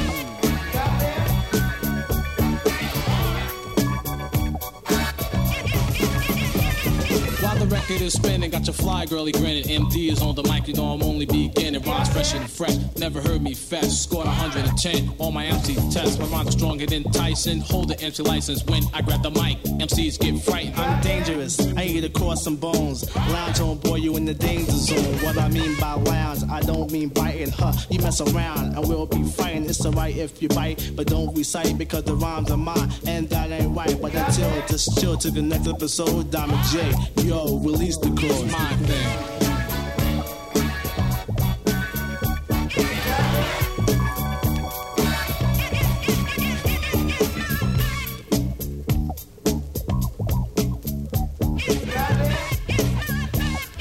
[7.81, 9.63] Record is spinning, got your fly girly grinning.
[9.63, 11.81] MD is on the mic, you know I'm only beginning.
[11.81, 14.03] Rhymes fresh and fresh, never heard me fast.
[14.03, 16.19] Scored 110 on my MC test.
[16.19, 17.61] My rhymes stronger than Tyson.
[17.61, 19.61] Hold the MC license when I grab the mic.
[19.63, 20.75] MCs get frightened.
[20.75, 21.59] I'm dangerous.
[21.75, 23.13] I eat across some bones.
[23.15, 25.15] Lounge on, boy, you in the danger zone.
[25.23, 27.51] What I mean by lounge, I don't mean biting.
[27.51, 29.65] Huh, you mess around and we'll be fighting.
[29.65, 32.91] It's alright if you bite, but don't recite because the rhymes are mine.
[33.07, 33.99] And that ain't right.
[34.01, 36.93] But until just chill to the next episode, Diamond J.
[37.23, 38.51] Yo, release the chorus.
[38.51, 40.21] My thing.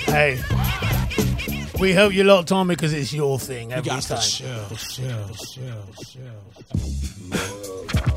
[0.07, 0.41] Hey,
[1.79, 4.21] we hope you locked on because it's your thing every got to time.
[4.23, 8.17] chill, chill, chill, chill.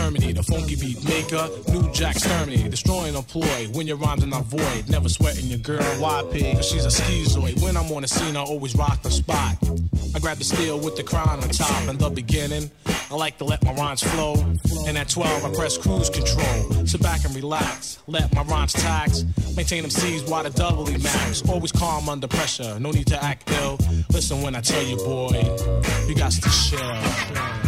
[0.01, 4.45] Terminator, funky beat maker, new Jack Sturmey, destroying a ploy when your rhymes are not
[4.45, 4.89] void.
[4.89, 7.61] Never sweating your girl, YP, she's a schizoid.
[7.61, 9.57] When I'm on the scene, I always rock the spot.
[10.15, 12.71] I grab the steel with the crown on top in the beginning.
[13.11, 14.33] I like to let my rhymes flow.
[14.87, 16.87] And at 12, I press cruise control.
[16.87, 19.23] Sit back and relax, let my rhymes tax.
[19.55, 21.47] Maintain them C's while the doubly max.
[21.47, 23.77] Always calm under pressure, no need to act ill.
[24.09, 25.43] Listen when I tell you, boy,
[26.07, 27.60] you got to chill.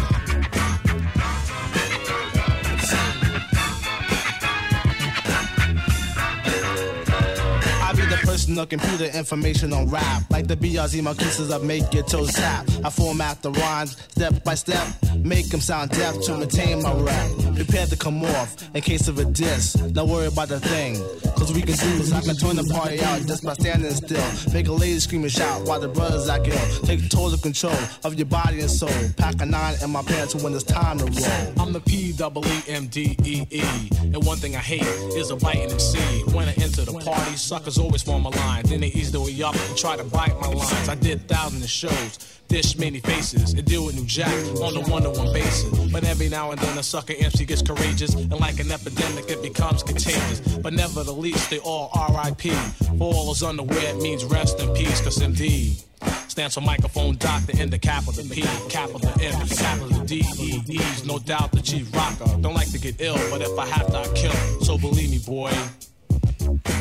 [8.52, 10.22] The computer information on rap.
[10.30, 12.66] Like the BRZ my kisses that make your toes tap.
[12.84, 14.86] I format the rhymes step by step,
[15.16, 17.30] make them sound deaf to maintain my rap.
[17.54, 19.74] Prepare to come off in case of a diss.
[19.74, 20.96] Don't worry about the thing,
[21.36, 22.12] cause we can do this.
[22.12, 24.52] I can turn the party out just by standing still.
[24.52, 26.86] Make a lady scream and shout while the brothers act ill.
[26.86, 28.90] Take total control of your body and soul.
[29.16, 31.52] Pack a nine in my pants when it's time to roll.
[31.60, 33.62] I'm the P double E M D E E.
[34.00, 34.82] And one thing I hate
[35.16, 35.98] is a biting MC.
[36.32, 38.64] When I enter the party, suckers always form a line.
[38.64, 40.88] Then they ease their way up and try to bite my lines.
[40.88, 44.80] I did thousands of shows, dish many faces, and deal with New Jack on a
[44.90, 45.92] one to one basis.
[45.92, 49.42] But every now and then a sucker MC gets courageous, and like an epidemic, it
[49.42, 50.40] becomes contagious.
[50.58, 52.52] But never the least, they all RIP.
[52.98, 55.82] For all those unaware, it means rest in peace, cause MD
[56.28, 61.04] stands for microphone doctor in the capital P, capital M, capital D, E, E's.
[61.06, 62.24] No doubt the chief rocker.
[62.40, 64.32] Don't like to get ill, but if I have to, I kill.
[64.60, 65.52] So believe me, boy,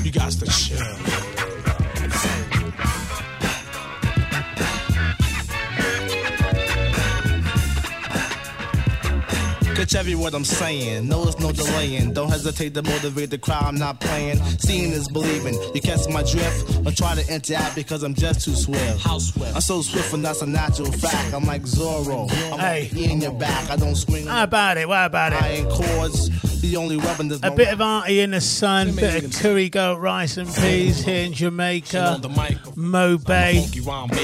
[0.04, 1.83] you got to chill.
[9.84, 11.10] Catch every word I'm saying.
[11.10, 12.14] No, it's no delaying.
[12.14, 13.66] Don't hesitate to motivate the crowd.
[13.66, 14.38] I'm not playing.
[14.58, 15.56] Seeing is believing.
[15.76, 16.86] You catch my drift?
[16.86, 19.02] Don't try to interact because I'm just too swift.
[19.02, 19.54] How swift?
[19.54, 21.34] I'm so swift and that's a natural fact.
[21.34, 22.32] I'm like Zorro.
[22.54, 22.90] I'm Hey.
[22.96, 23.70] in your back.
[23.70, 24.26] I don't swing.
[24.26, 24.88] How about it?
[24.88, 25.42] What about it?
[25.44, 26.30] Iron chords.
[26.62, 30.00] The only weapon that's A bit of Artie in the sun, bit of curry goat
[30.00, 32.22] rice and peas here in Jamaica.
[32.78, 33.68] Mo Bay,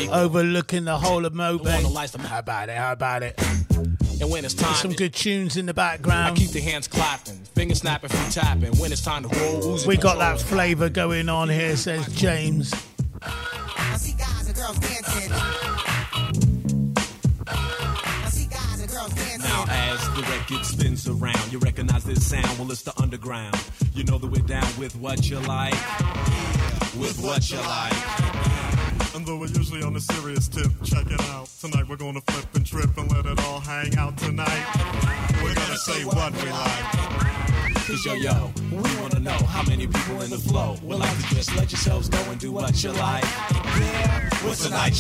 [0.10, 1.84] overlooking the whole of Mo Bay.
[1.84, 2.78] How about it?
[2.78, 4.09] How about it?
[4.22, 6.20] And when it's time, Some good tunes in the background.
[6.20, 6.38] I background.
[6.38, 8.78] keep the hands clapping, finger snapping, feet tapping.
[8.78, 12.74] When it's time to roll, Uzi We got that flavour going on here, says James.
[19.40, 22.60] Now as the record spins around, you recognize this sound.
[22.60, 23.56] Well, it's the underground.
[23.94, 25.74] You know that we're down with what you like,
[26.96, 28.39] with what you like.
[29.16, 31.50] And though we're usually on a serious tip, check it out.
[31.60, 34.66] Tonight we're gonna flip and trip and let it all hang out tonight.
[35.44, 37.76] We're gonna say what we like.
[37.88, 40.78] Cause yo yo, we wanna know how many people in the flow.
[40.84, 43.24] Well, like to just let yourselves go and do what you like.
[43.24, 44.94] Yeah, what's your night?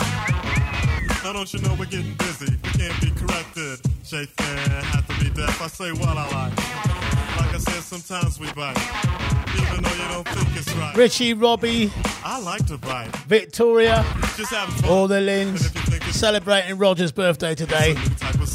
[1.23, 2.57] Now don't you know we're getting busy?
[2.63, 3.81] We can't be corrected.
[4.03, 5.61] Shay fan have to be deaf.
[5.61, 7.00] I say what I like.
[7.37, 8.77] Like I said, sometimes we bite,
[9.55, 10.95] even though you don't think it's right.
[10.95, 11.91] Richie, Robbie,
[12.23, 13.15] I like to bite.
[13.27, 14.05] Victoria,
[14.37, 14.89] Just having fun.
[14.89, 15.59] all the Lins
[16.13, 17.95] celebrating Roger's birthday today.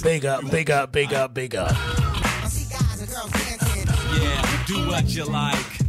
[0.03, 1.75] Big up, big up, big up, big up.
[4.21, 5.81] Yeah, do what you like.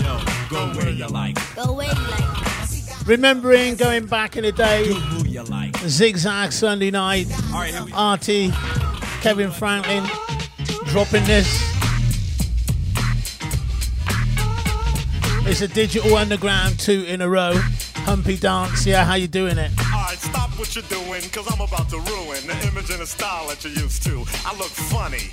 [0.00, 0.20] Yo,
[0.50, 1.36] go where you like.
[1.54, 3.06] Go where you like.
[3.06, 5.76] Remembering going back in the day, Do who you like.
[5.78, 8.52] Zigzag Sunday night, All right, here we Artie,
[9.22, 10.02] Kevin Franklin,
[10.86, 11.46] dropping this.
[15.46, 17.52] It's a digital underground two in a row.
[18.02, 19.70] Humpy dance, yeah, how you doing it?
[19.78, 23.46] Alright, stop what you're doing, cause I'm about to ruin the image and the style
[23.46, 24.24] that you're used to.
[24.44, 25.30] I look funny.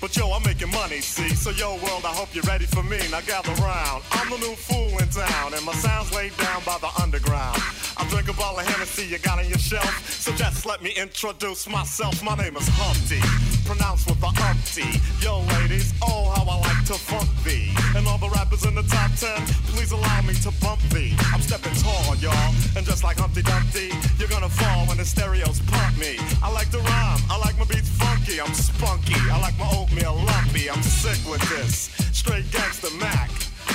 [0.00, 1.34] But yo, I'm making money, see?
[1.34, 2.98] So yo, world, I hope you're ready for me.
[3.10, 4.04] Now gather round.
[4.12, 7.60] I'm the new fool in town, and my sound's laid down by the underground.
[7.96, 10.10] I drink a bottle of Hennessy you got on your shelf.
[10.10, 12.22] So just let me introduce myself.
[12.22, 13.20] My name is Humpty,
[13.64, 15.00] pronounced with the umpty.
[15.22, 17.70] Yo, ladies, oh, how I like to funk thee.
[17.96, 19.38] And all the rappers in the top ten,
[19.70, 21.14] please allow me to bump thee.
[21.32, 22.54] I'm stepping tall, y'all.
[22.76, 26.18] And just like Humpty Dumpty, you're gonna fall when the stereos pump me.
[26.42, 29.14] I like to rhyme, I like my beats funky, I'm spunky.
[29.30, 31.94] I like my oatmeal lumpy, I'm sick with this.
[32.12, 33.30] Straight gangster Mac.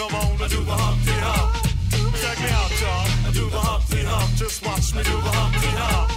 [0.00, 1.52] Come on, do the Humpty Hump.
[2.22, 3.28] Check me out, y'all.
[3.28, 4.34] I do the Humpty Hump.
[4.34, 6.08] Just watch me do the Humpty Hump.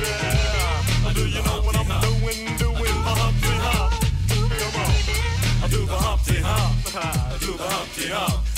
[0.00, 1.12] Yeah.
[1.12, 2.56] Do you know what I'm doing?
[2.56, 3.92] Doing the Humpty Hump.
[4.32, 5.62] Come on.
[5.62, 6.96] I do the Humpty Hump.
[6.96, 8.57] I do the Humpty Hump.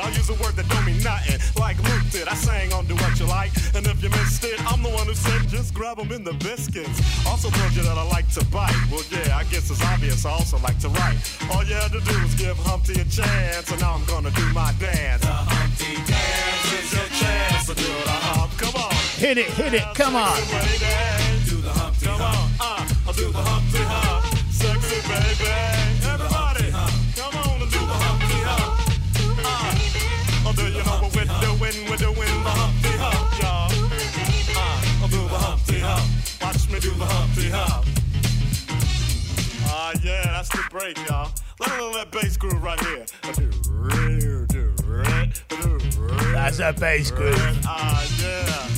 [0.00, 2.26] I'll use a word that don't mean nothing, like Luke did.
[2.26, 5.06] I sang on Do What You Like, and if you missed it, I'm the one
[5.06, 6.98] who said just grab 'em in the biscuits.
[7.26, 8.74] Also told you that I like to bite.
[8.90, 10.24] Well, yeah, I guess it's obvious.
[10.24, 11.18] I also like to write.
[11.50, 14.46] All you had to do was give Humpty a chance, and now I'm gonna do
[14.52, 15.22] my dance.
[15.22, 18.50] The Humpty dance is your chance to do the hump.
[18.58, 18.94] Come on.
[19.18, 20.36] Hit it, hit it, come on.
[21.46, 22.50] Do the Humpty Hump.
[22.60, 24.24] Uh, I'll do the Humpty Hump.
[24.50, 25.85] Sexy baby.
[31.88, 32.16] We're doing?
[32.16, 33.70] The Humpty Hump, y'all.
[34.56, 36.06] Uh, I'll do the Humpty Hump.
[36.40, 37.86] Watch me do the Humpty Hump.
[39.66, 41.30] Ah, yeah, that's the break, y'all.
[41.60, 43.06] Let me that bass groove right here.
[46.32, 47.34] That's a bass groove.
[47.64, 48.68] Ah, yeah.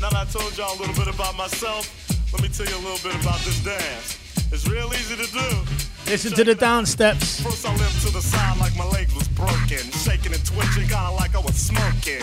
[0.00, 1.88] Now that I told y'all a little bit about myself,
[2.32, 4.18] let me tell you a little bit about this dance.
[4.52, 5.83] It's real easy to do.
[6.06, 7.40] Listen to the down steps.
[7.40, 9.82] First I limped to the side like my leg was broken.
[10.04, 12.22] Shaking and twitching, kinda like I was smoking.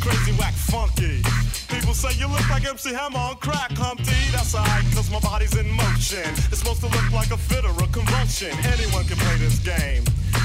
[0.00, 1.22] Crazy whack funky.
[1.68, 4.14] People say you look like MC Hammer on crack, Humpty.
[4.30, 6.30] That's alright, cause my body's in motion.
[6.50, 8.54] It's supposed to look like a fit or a convulsion.
[8.72, 10.04] Anyone can play this game.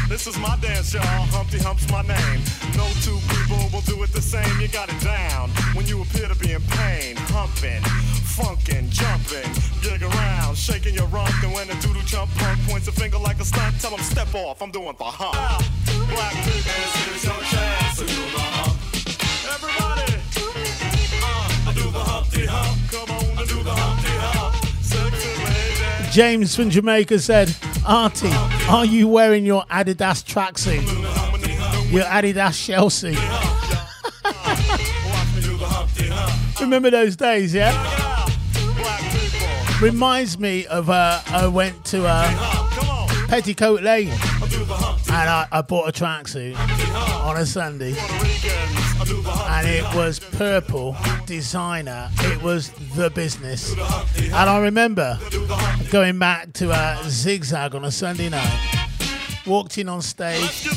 [0.09, 1.03] This is my dance, y'all.
[1.31, 2.41] Humpty Hump's my name.
[2.75, 4.59] No two people will do it the same.
[4.59, 7.15] You got it down when you appear to be in pain.
[8.31, 9.51] Funkin', jumping,
[9.81, 11.31] gig around, shaking your rump.
[11.43, 14.33] And when the doodle chump punk points a finger like a stunt, tell him step
[14.33, 14.61] off.
[14.61, 15.65] I'm doing the hump.
[16.09, 16.33] Black
[17.23, 18.77] your chance to do the hump.
[19.53, 20.13] Everybody,
[21.21, 22.91] uh, I do the Humpty Hump.
[22.91, 24.55] Come on do the Humpty Hump.
[24.81, 26.11] Sexy.
[26.11, 27.55] James from Jamaica said,
[27.85, 28.31] Artie,
[28.69, 30.81] are you wearing your Adidas tracksuit?
[31.91, 33.17] Your Adidas Chelsea.
[36.61, 38.00] Remember those days, yeah?
[39.81, 44.19] Reminds me of uh, I went to uh, Petticoat Lane and
[45.09, 46.55] I, I bought a tracksuit
[47.25, 47.95] on a Sunday.
[47.97, 50.95] and it was purple
[51.25, 52.09] designer.
[52.19, 53.73] It was the business.
[54.17, 55.17] And I remember
[55.89, 58.87] going back to a zigzag on a Sunday night,
[59.47, 60.67] walked in on stage,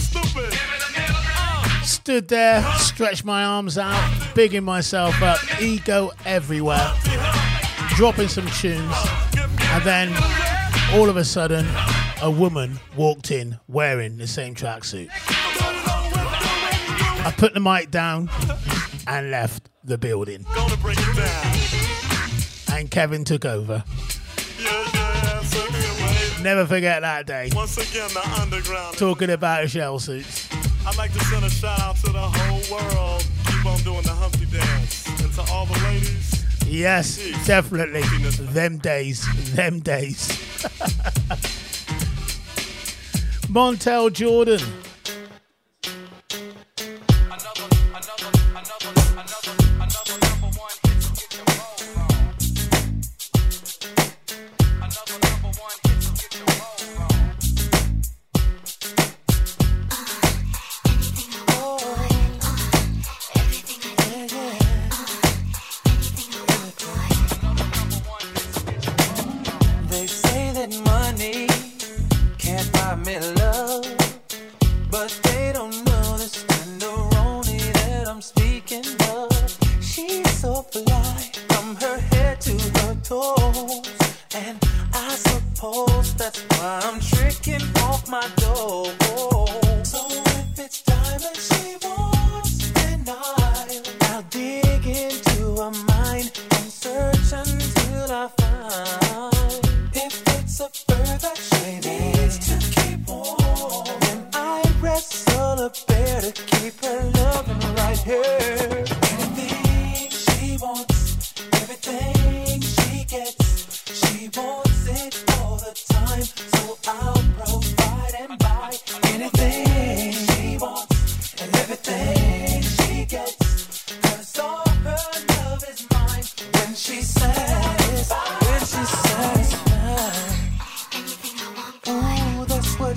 [1.84, 6.90] stood there, stretched my arms out, bigging myself up, ego everywhere,
[7.96, 8.94] dropping some tunes,
[9.36, 10.12] and then
[10.92, 11.66] all of a sudden,
[12.22, 15.08] a woman walked in wearing the same tracksuit.
[17.26, 18.28] I put the mic down
[19.06, 20.44] and left the building.
[22.72, 23.84] And Kevin took over.
[26.42, 27.50] Never forget that day.
[27.54, 28.98] Once again, the underground.
[28.98, 30.48] Talking about shell suits.
[30.86, 33.24] I'd like to send a shout out to the whole world.
[33.46, 35.06] Keep on doing the Humpty Dance.
[35.22, 36.33] And to all the ladies,
[36.74, 38.02] Yes, definitely.
[38.52, 39.24] Them days.
[39.54, 40.26] Them days.
[43.46, 44.60] Montel Jordan.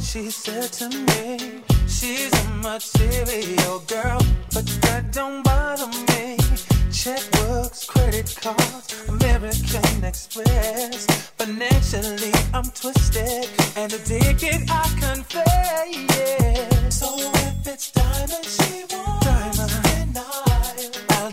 [0.08, 1.62] She said to me.
[1.86, 4.22] She's a material girl,
[4.54, 6.38] but that don't bother me.
[6.90, 11.08] Checkbooks, credit cards, American Express.
[11.38, 16.96] Financially, I'm twisted and addicted, I confess.
[17.00, 20.24] So if it's diamond she wants, diamond, then
[21.10, 21.32] I'll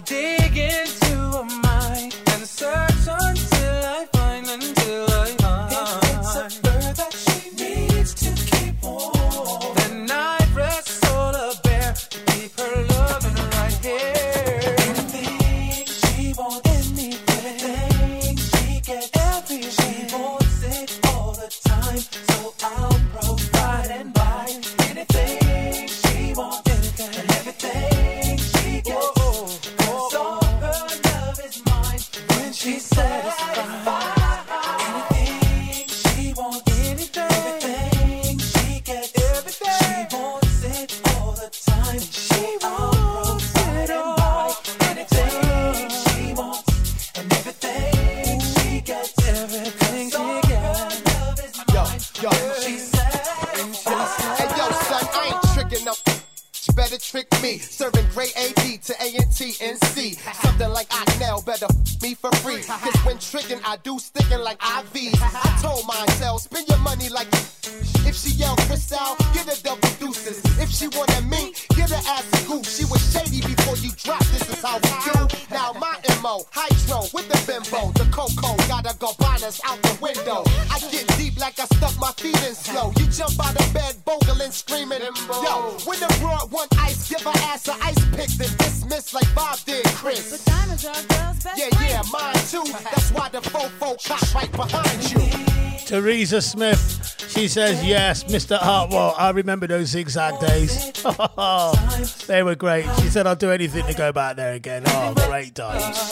[96.05, 98.59] Teresa Smith, she says, Yes, Mr.
[98.59, 100.93] Artwell, I remember those zigzag days.
[102.27, 102.85] they were great.
[103.01, 104.83] She said, I'll do anything to go back there again.
[104.85, 106.11] Oh, great times.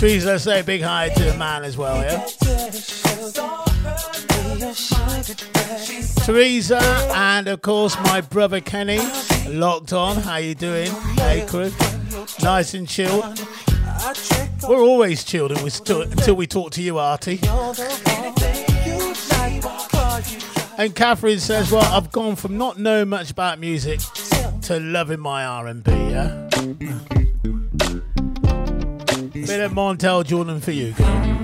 [0.00, 2.26] Teresa, say big hi to the man as well, yeah?
[6.24, 6.80] Teresa,
[7.14, 8.98] and of course, my brother Kenny,
[9.46, 10.16] locked on.
[10.16, 10.90] How you doing?
[11.14, 11.70] Hey, crew.
[12.42, 13.40] Nice and chilled.
[14.68, 17.38] We're always chilled until we talk to you, Artie.
[20.78, 24.00] And Catherine says, well, I've gone from not knowing much about music
[24.62, 26.48] to loving my R&B, yeah?
[29.32, 31.41] Bit of Montel Jordan for you, girl.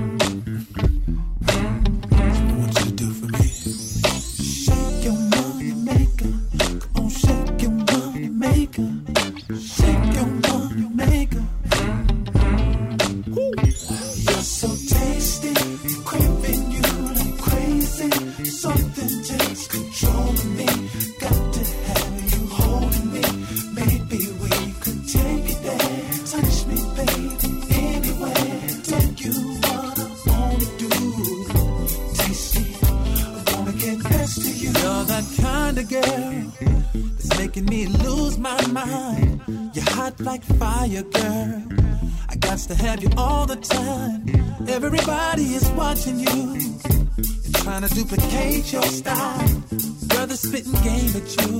[47.98, 49.62] duplicate your style.
[50.06, 51.57] Brother spitting game at you.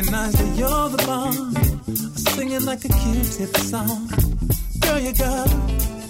[0.00, 1.36] recognize that you're the boss.
[2.34, 4.08] Singing like a Q-tip song.
[4.80, 5.48] Girl, you got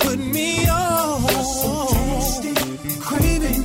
[0.01, 1.21] put me on.
[1.45, 2.55] So tasty,
[3.01, 3.60] craving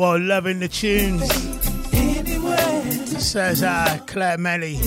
[0.00, 1.30] Bravo, loving the tunes.
[3.22, 4.78] Says uh, Claire Melly.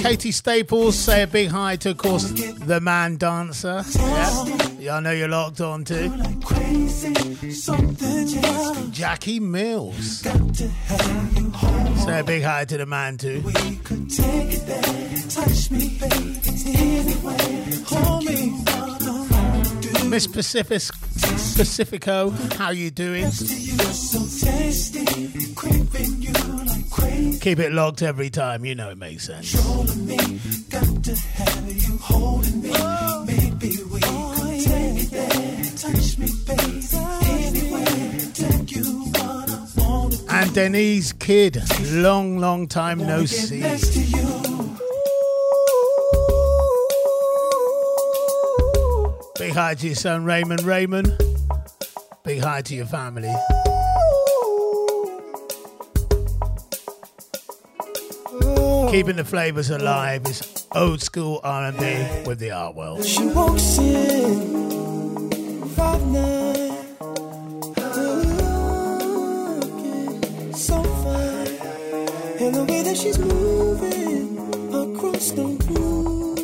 [0.00, 3.84] Katie Staples, say a big hi to, of course, the man dancer.
[3.94, 4.44] Yeah,
[4.80, 6.08] yeah I know you're locked on too.
[8.90, 10.18] Jackie Mills.
[12.04, 13.40] Say a big hi to the man too.
[20.08, 20.80] Miss Pacific
[21.56, 23.30] Pacifico, how you doing?
[27.40, 29.54] Keep it locked every time, you know it makes sense.
[40.30, 41.62] And Denise Kid,
[41.92, 43.60] long, long time no see.
[49.38, 51.33] Big hi to your son Raymond Raymond.
[52.24, 53.28] Big hi to your family.
[58.90, 63.04] Keeping the flavors alive is old school R&B with the art world.
[63.04, 64.88] She walks in
[65.76, 66.72] five nine.
[70.54, 71.48] So fine,
[72.40, 74.38] and the way that she's moving
[74.72, 76.36] across the room,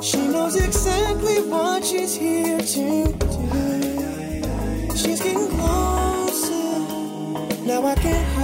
[0.00, 3.07] she knows exactly what she's here to.
[7.80, 8.37] now I can't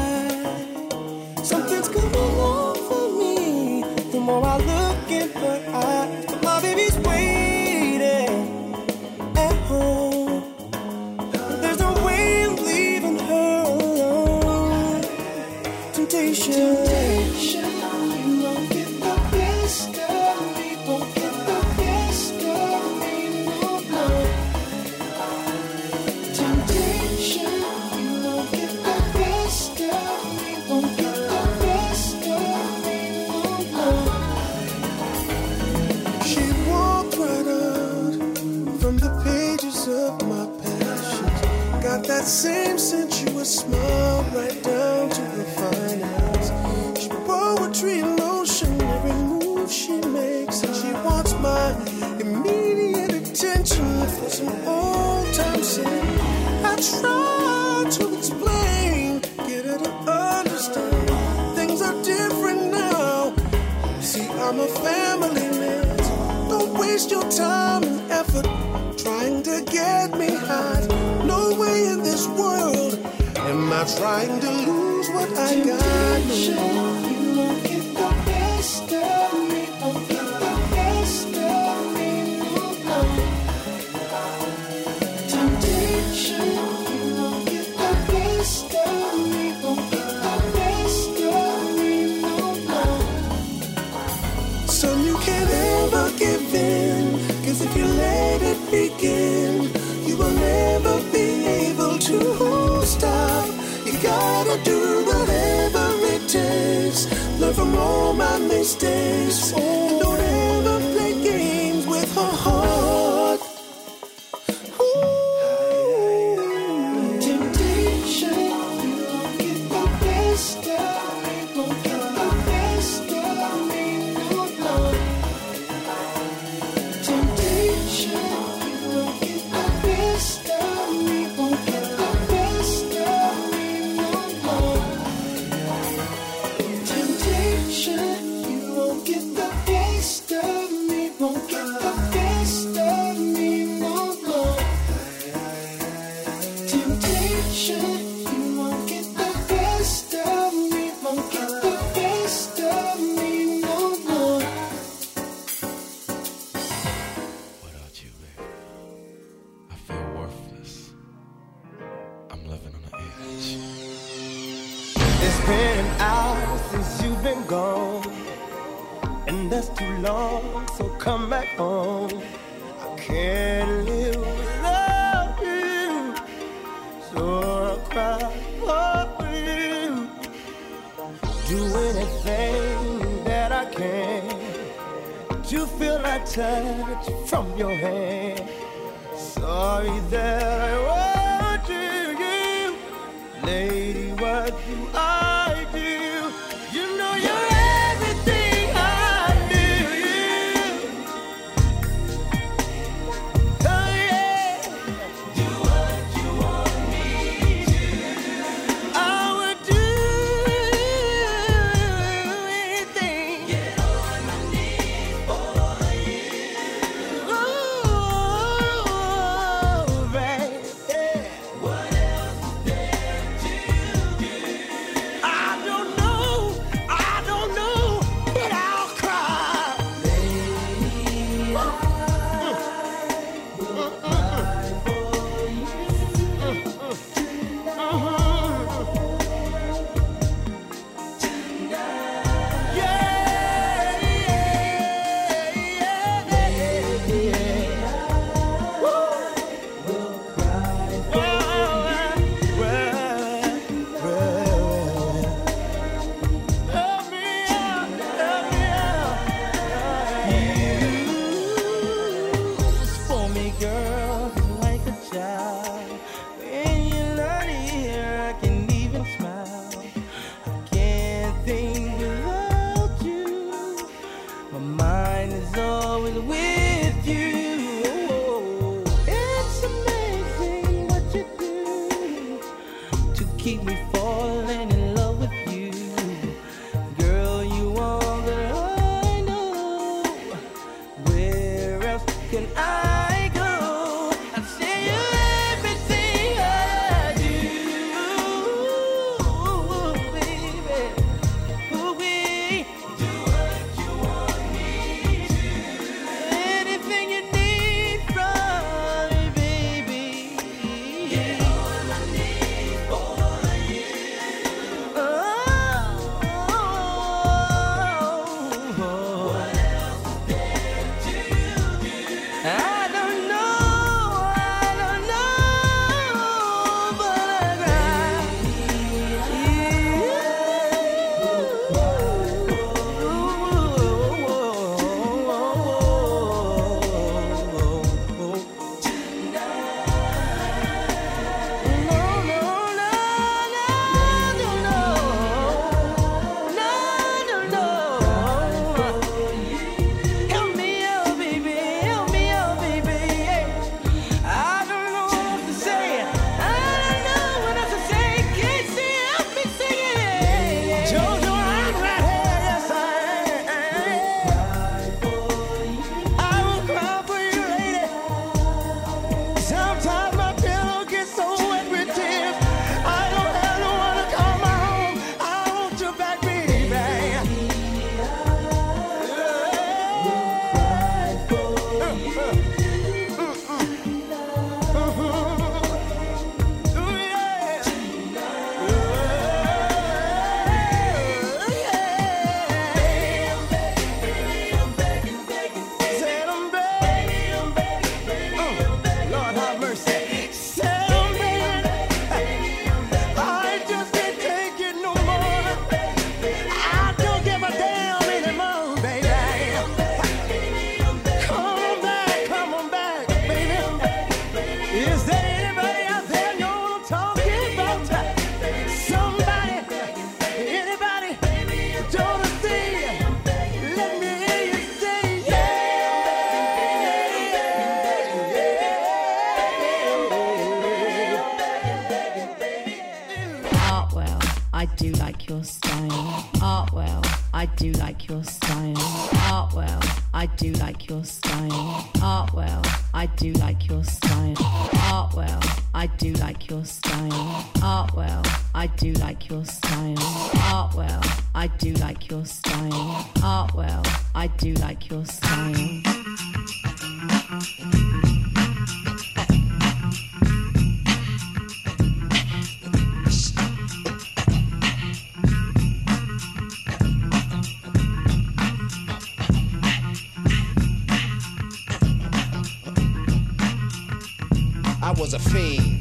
[474.85, 475.81] I was a fiend.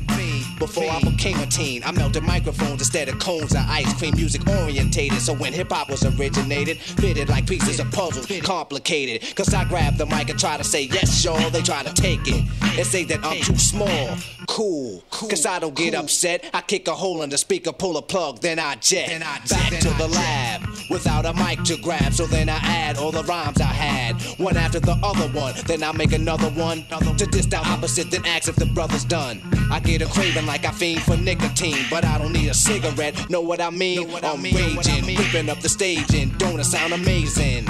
[0.60, 4.16] Before I became a teen, I melted microphones instead of cones of ice cream.
[4.16, 9.36] Music orientated, so when hip hop was originated, fitted like pieces of puzzles, complicated.
[9.36, 11.50] Cause I grab the mic and try to say yes, y'all.
[11.50, 14.16] They try to take it and say that I'm too small.
[14.48, 16.50] Cool, cause I don't get upset.
[16.54, 19.20] I kick a hole in the speaker, pull a plug, then I jet.
[19.20, 19.44] Back
[19.82, 22.14] to the lab without a mic to grab.
[22.14, 25.54] So then I add all the rhymes I had, one after the other one.
[25.66, 26.84] Then I make another one
[27.18, 29.42] to diss the opposite, then ask if the brother's done.
[29.72, 33.30] I get a craving like I fiend for nicotine, but I don't need a cigarette.
[33.30, 34.12] Know what I mean?
[34.12, 37.66] What I'm raging, ripping up the stage, and don't it sound amazing?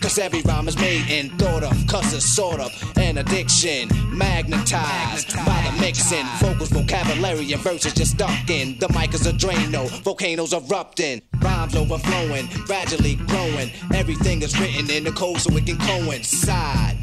[0.00, 3.88] Cause every rhyme is made and thought of, cause it's sort of an addiction.
[4.16, 8.78] Magnetized by the mixing, vocals, vocabulary, and verses just stuck in.
[8.78, 13.70] The mic is a Drano, volcanoes erupting, rhymes overflowing, gradually growing.
[13.94, 16.96] Everything is written in the code so it can coincide.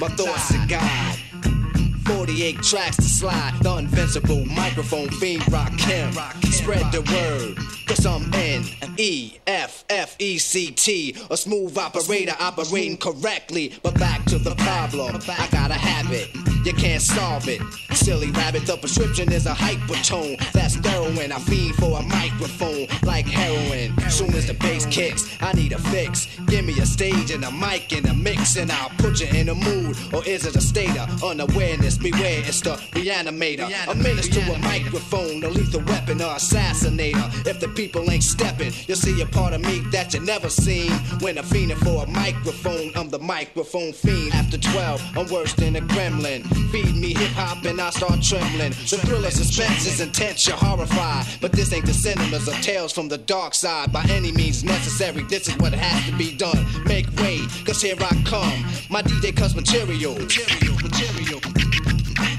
[0.00, 1.27] My thoughts to God.
[2.08, 3.52] 48 tracks to slide.
[3.60, 6.12] The invincible microphone fiend rock him.
[6.50, 7.56] Spread the word.
[7.86, 8.64] Cause I'm N
[8.96, 11.16] E F F E C T.
[11.30, 13.74] A smooth operator operating correctly.
[13.82, 15.16] But back to the problem.
[15.28, 16.57] I got a habit.
[16.64, 17.62] You can't solve it.
[17.94, 20.36] Silly rabbit, the prescription is a hypertone.
[20.52, 21.32] That's heroin.
[21.32, 23.98] I fiend for a microphone like heroin.
[24.10, 26.26] Soon as the bass kicks, I need a fix.
[26.46, 29.48] Give me a stage and a mic and a mix, and I'll put you in
[29.48, 29.96] a mood.
[30.12, 31.96] Or is it a state of unawareness?
[31.98, 33.68] Beware, it's the reanimator.
[33.88, 37.46] A menace to a microphone, a lethal weapon or assassinator.
[37.46, 40.90] If the people ain't stepping, you'll see a part of me that you never seen.
[41.20, 44.34] When I'm fiending for a microphone, I'm the microphone fiend.
[44.34, 46.47] After 12, I'm worse than a gremlin.
[46.70, 48.70] Feed me hip hop and I start trembling.
[48.70, 51.26] The thrill of suspense is intense, you're horrified.
[51.40, 53.92] But this ain't the cinemas or tales from the dark side.
[53.92, 56.64] By any means necessary, this is what has to be done.
[56.84, 58.64] Make way, cause here I come.
[58.90, 60.14] My DJ cuts material.
[60.14, 61.67] Material, material.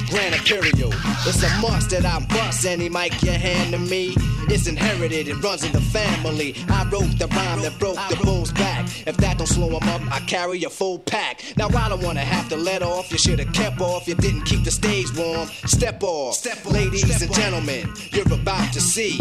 [0.09, 0.91] Grand Imperial.
[1.25, 4.15] It's a must that I bust any mic you hand to me.
[4.47, 6.55] It's inherited, it runs in the family.
[6.67, 8.85] I wrote the rhyme that broke the bull's back.
[9.05, 11.43] If that don't slow him up, I carry a full pack.
[11.57, 13.11] Now I don't wanna have to let off.
[13.11, 14.07] You should have kept off.
[14.07, 15.47] You didn't keep the stage warm.
[15.65, 17.93] Step off, ladies and gentlemen.
[18.11, 19.19] You're about to see.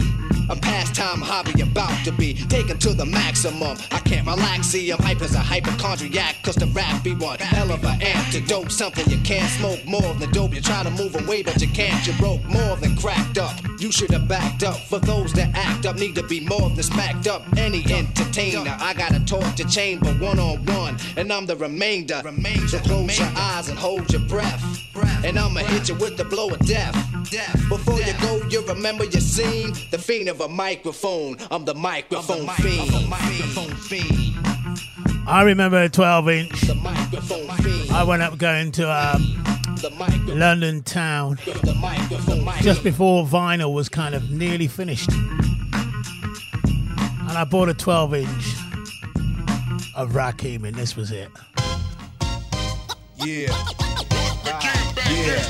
[0.51, 3.77] A pastime hobby about to be taken to the maximum.
[3.91, 7.71] I can't relax, see, I'm hype as a hypochondriac, cause the rap be one hell
[7.71, 8.73] of an antidote.
[8.73, 10.55] Something you can't smoke more than dope.
[10.55, 12.07] You try to move away, but you can't.
[12.07, 13.57] You broke more than cracked up.
[13.79, 14.77] You should have backed up.
[14.77, 17.45] For those that act up, need to be more than smacked up.
[17.57, 22.23] Any entertainer, I gotta talk to chamber one on one, and I'm the remainder.
[22.69, 24.63] So close your eyes and hold your breath.
[25.25, 26.95] And I'ma hit you with the blow of death.
[27.69, 29.73] Before you go, you remember your scene.
[29.91, 31.37] The fiend of a microphone.
[31.51, 32.91] I'm the microphone fiend.
[35.27, 36.61] I remember a 12 inch.
[36.63, 37.78] The microphone fiend.
[37.99, 39.45] I went up going to um,
[40.29, 41.37] London town
[42.61, 45.11] just before vinyl was kind of nearly finished.
[45.11, 45.27] And
[47.37, 48.55] I bought a 12 inch
[49.97, 51.29] of Rakim, and this was it.
[53.17, 53.51] Yeah.
[55.11, 55.43] Yeah.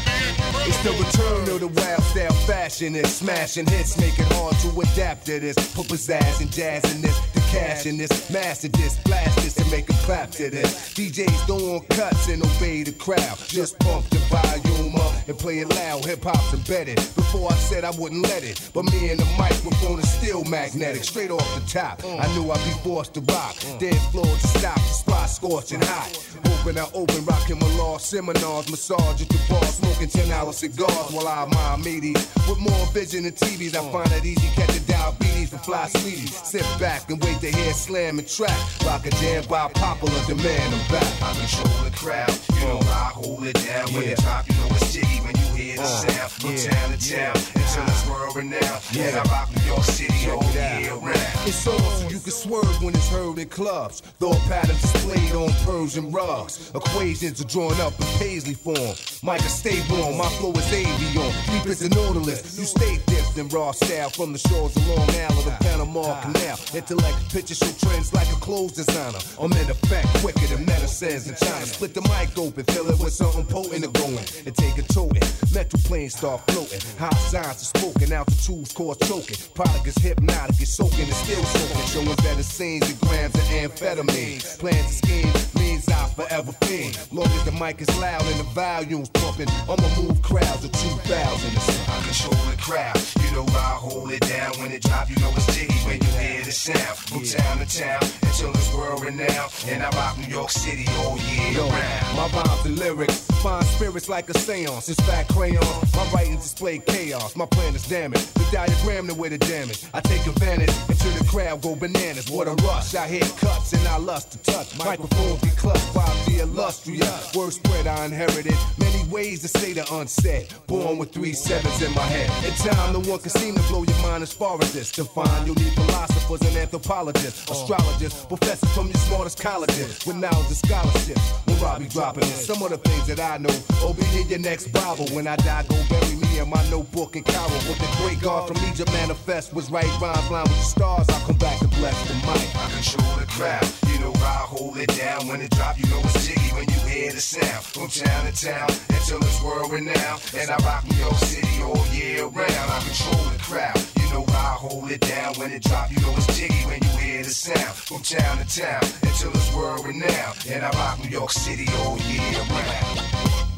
[0.64, 4.80] It's the return of the wild style fashion and smashing hits, make it hard to
[4.80, 5.54] adapt to this.
[5.74, 7.20] Put pizzazz and jazz in this,
[7.50, 10.94] cash in this, master this, blast this and make a clap to this.
[10.94, 13.38] DJs don't want cuts and obey the crowd.
[13.46, 16.04] Just pump the volume up and play it loud.
[16.04, 16.96] Hip hop's embedded.
[17.16, 21.04] Before I said I wouldn't let it, but me and the microphone is still magnetic.
[21.04, 23.56] Straight off the top, I knew I'd be forced to rock.
[23.78, 26.10] Dead floor to stop, the spot scorching hot.
[26.46, 31.12] Open I open, rocking my law seminars, massage at the bar, smoking 10 hour cigars
[31.12, 32.20] while I admire meaties.
[32.48, 36.34] With more vision than TVs, I find it easy catching diabetes for fly sweeties.
[36.34, 38.58] Sit back and wait to hear slam and track.
[38.84, 40.74] Rock a jam by popular demand.
[40.74, 41.22] I'm back.
[41.22, 43.92] I control the crowd, you know I hold it down.
[43.92, 45.37] When it drop, you know it's jiggy when
[45.78, 46.30] hear the sound.
[46.30, 48.82] From town to town, and until it's world renowned.
[48.96, 51.18] And I rock New York City all year round.
[51.46, 54.00] It's on so you can swerve when it's heard in clubs.
[54.00, 56.70] Thought patterns displayed on Persian rugs.
[56.74, 58.94] Equations are drawn up in paisley form.
[59.22, 60.16] Micah, stay warm.
[60.18, 61.32] My flow is avion.
[61.46, 62.58] Deep as an nautilus.
[62.58, 66.58] You stay dipped in raw style from the shores of Long Island to Panama Canal.
[66.74, 69.18] Intellect pictures show trends like a clothes designer.
[69.40, 71.66] I'm in effect quicker than medicines in China.
[71.66, 74.26] Split the mic open, fill it with something potent and going.
[74.46, 75.22] And take a toting.
[75.68, 76.80] Metal planes start floating.
[76.98, 78.10] High signs are spoken.
[78.10, 79.36] Altitudes cause choking.
[79.52, 80.62] Product is hypnotic.
[80.62, 81.06] It's soaking.
[81.06, 81.86] It's still soaking.
[81.88, 84.40] Showing better scenes and grams of amphetamine.
[84.58, 86.98] Plans and schemes means I forever fiend.
[87.12, 91.04] Long as the mic is loud and the volume's pumping, I'ma move crowds of 2,000.
[91.04, 92.96] I control the crowd.
[93.20, 95.10] You know I hold it down when it drop.
[95.10, 96.96] You know it's jiggy when you hear the sound.
[96.96, 99.52] From town to town until it's world renowned.
[99.68, 102.16] And I rock New York City all year round.
[102.16, 104.88] my rhymes and lyrics find spirits like a seance.
[104.88, 105.57] It's fat crayon.
[105.94, 107.36] My writings display chaos.
[107.36, 108.34] My plan is damaged.
[108.34, 109.84] The diagram the way the damage.
[109.94, 112.30] I take advantage until the crowd go bananas.
[112.30, 112.94] What a rush.
[112.94, 114.78] I hit cuts and I lust to touch.
[114.78, 117.34] Microphones be clutched by the illustrious.
[117.34, 118.56] Word spread I inherited.
[118.78, 120.48] Many ways to say the unsaid.
[120.66, 122.28] Born with three sevens in my head.
[122.44, 124.92] In time, no one can seem to blow your mind as far as this.
[124.92, 130.46] To find you'll need philosophers and anthropologists, astrologists, professors from your smartest colleges with knowledge
[130.46, 131.32] and scholarships.
[131.46, 133.54] When Robbie dropping in some of the things that I know.
[133.82, 135.06] Oh, be your next Bible.
[135.12, 137.58] When I die, go bury me in my notebook and Cairo.
[137.68, 141.08] What the great God from Egypt manifest was right rhymes line with the stars.
[141.08, 142.48] I'll come back to bless the mic.
[142.56, 143.66] I control the crowd.
[143.88, 145.78] You know I hold it down when it drop.
[145.78, 147.64] You know it's jiggy when you hear the sound.
[147.64, 150.20] From town to town until it's world renowned.
[150.36, 152.68] And I rock New York City all year round.
[152.76, 153.80] I control the crowd.
[154.00, 155.90] You know I hold it down when it drop.
[155.90, 157.74] You know it's jiggy when you hear the sound.
[157.88, 160.36] From town to town until it's world renowned.
[160.48, 163.00] And I rock New York City all year round.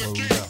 [0.03, 0.50] Oh,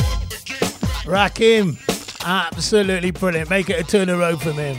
[1.05, 1.77] Rockin' my Lord.
[1.77, 2.23] Rakim.
[2.23, 3.49] Absolutely brilliant.
[3.49, 4.77] Make it a turn of road from him.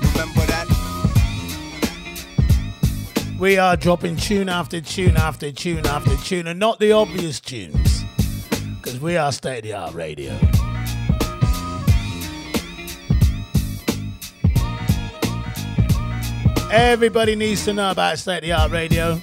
[0.00, 0.66] Remember that?
[3.38, 8.02] We are dropping tune after tune after tune after tune, and not the obvious tunes,
[8.80, 10.38] because we are state of the art radio.
[16.72, 19.20] Everybody needs to know about state of the art radio.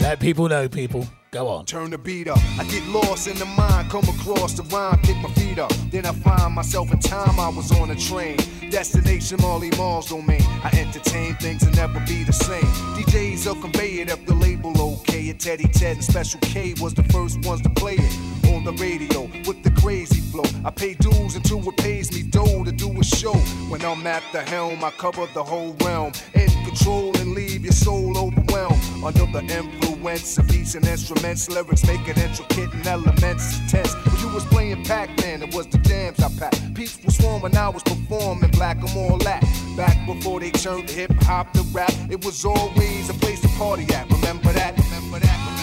[0.00, 1.06] Let people know, people.
[1.36, 1.66] Go on.
[1.66, 2.38] Turn the beat up.
[2.58, 5.70] I get lost in the mind, come across the rhyme, pick my feet up.
[5.90, 8.38] Then I find myself in time I was on a train.
[8.70, 10.40] Destination Marley Marl's domain.
[10.64, 12.64] I entertain things and never be the same.
[12.96, 15.28] DJs will convey it up the label okay.
[15.28, 18.72] And Teddy Ted and Special K was the first ones to play it on the
[18.72, 20.44] radio with the crazy flow.
[20.64, 23.34] I pay dues until it pays me dough to do a show.
[23.68, 26.12] When I'm at the helm, I cover the whole realm.
[26.32, 28.82] In control and leave your soul overwhelmed.
[29.04, 30.86] Under the influence of beats and
[31.26, 33.94] instruments, lyrics make it intricate and elements tense.
[33.94, 36.74] When you was playing Pac-Man, it was the jams I packed.
[36.74, 39.42] Peace was warm when I was performing black and all that.
[39.76, 43.84] Back before they turned hip hop to rap, it was always a place to party
[43.94, 44.10] at.
[44.10, 44.78] Remember that?
[44.78, 45.55] Remember that?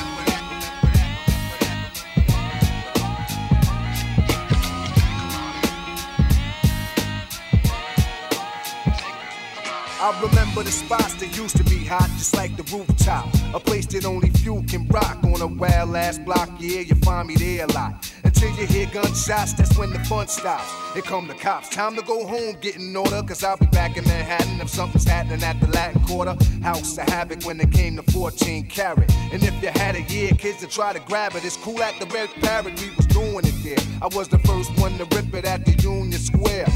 [10.04, 13.26] I remember the spots that used to be hot, just like the rooftop.
[13.54, 16.50] A place that only few can rock on a wild ass block.
[16.60, 18.12] Yeah, you find me there a lot.
[18.26, 20.70] Until you hear gunshots, that's when the fun stops.
[20.92, 21.70] Here come the cops.
[21.70, 23.24] Time to go home, get in order.
[23.24, 26.36] Cause I'll be back in Manhattan if something's happening at the Latin Quarter.
[26.62, 29.10] House of Havoc when it came to 14 carat.
[29.32, 31.46] And if you had a year, kids to try to grab it.
[31.46, 33.78] It's cool at the Red Parrot, we was doing it there.
[34.02, 36.68] I was the first one to rip it at the Union Square.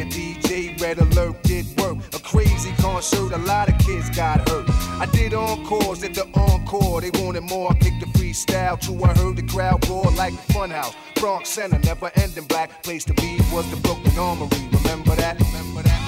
[0.00, 1.98] And DJ Red Alert did work.
[2.14, 4.70] A crazy concert, a lot of kids got hurt.
[5.00, 7.00] I did encores at the encore.
[7.00, 7.72] They wanted more.
[7.72, 10.94] I kicked the freestyle till I heard the crowd roar like a funhouse.
[11.16, 12.84] Bronx Center, never ending black.
[12.84, 14.48] Place to be was the Brooklyn Armory.
[14.70, 15.40] Remember that?
[15.40, 16.00] Remember that?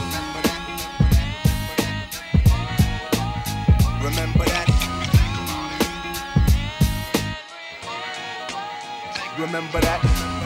[4.05, 4.69] Remember that?
[9.37, 10.40] Remember that?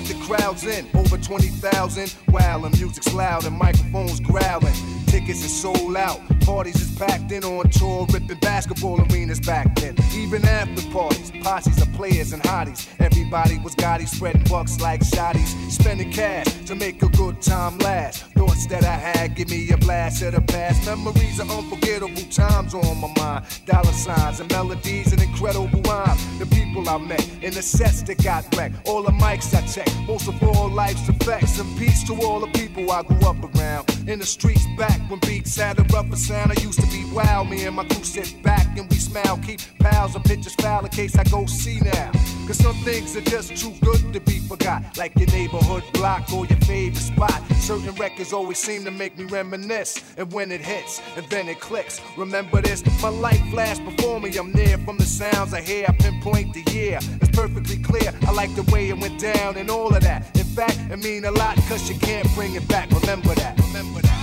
[0.00, 0.86] Let the crowds in.
[0.94, 2.14] Over 20,000.
[2.28, 4.74] Wow, and music's loud and microphones growling.
[5.06, 6.20] Tickets are sold out.
[6.50, 9.94] Parties is packed in on tour, ripping basketball arenas back then.
[10.12, 12.88] Even after parties, posses of players and hotties.
[12.98, 15.48] Everybody was gaudy, spreading bucks like shotties.
[15.70, 18.24] Spending cash to make a good time last.
[18.34, 20.84] Thoughts that I had give me a blast of the past.
[20.84, 23.44] Memories of unforgettable times on my mind.
[23.64, 26.38] Dollar signs and melodies and incredible rhymes.
[26.40, 28.74] The people I met and the sets that got wrecked.
[28.88, 29.96] All the mics I checked.
[30.08, 31.60] Most of all, life's effects.
[31.60, 33.88] And peace to all the people I grew up around.
[34.08, 36.39] In the streets back when beats had a rougher sound.
[36.48, 37.50] I used to be wild.
[37.50, 39.38] Me and my crew sit back and we smile.
[39.38, 42.12] Keep pals of pictures foul in case I go see now.
[42.46, 44.96] Cause some things are just too good to be forgot.
[44.96, 47.42] Like your neighborhood block or your favorite spot.
[47.60, 50.02] Certain records always seem to make me reminisce.
[50.16, 52.00] And when it hits, and then it clicks.
[52.16, 54.36] Remember this, my life flashed before me.
[54.36, 55.86] I'm near from the sounds I hear.
[55.88, 56.98] I pinpoint the year.
[57.20, 58.12] It's perfectly clear.
[58.26, 60.36] I like the way it went down and all of that.
[60.36, 62.90] In fact, it mean a lot cause you can't bring it back.
[62.90, 63.58] Remember that.
[63.60, 64.19] Remember that.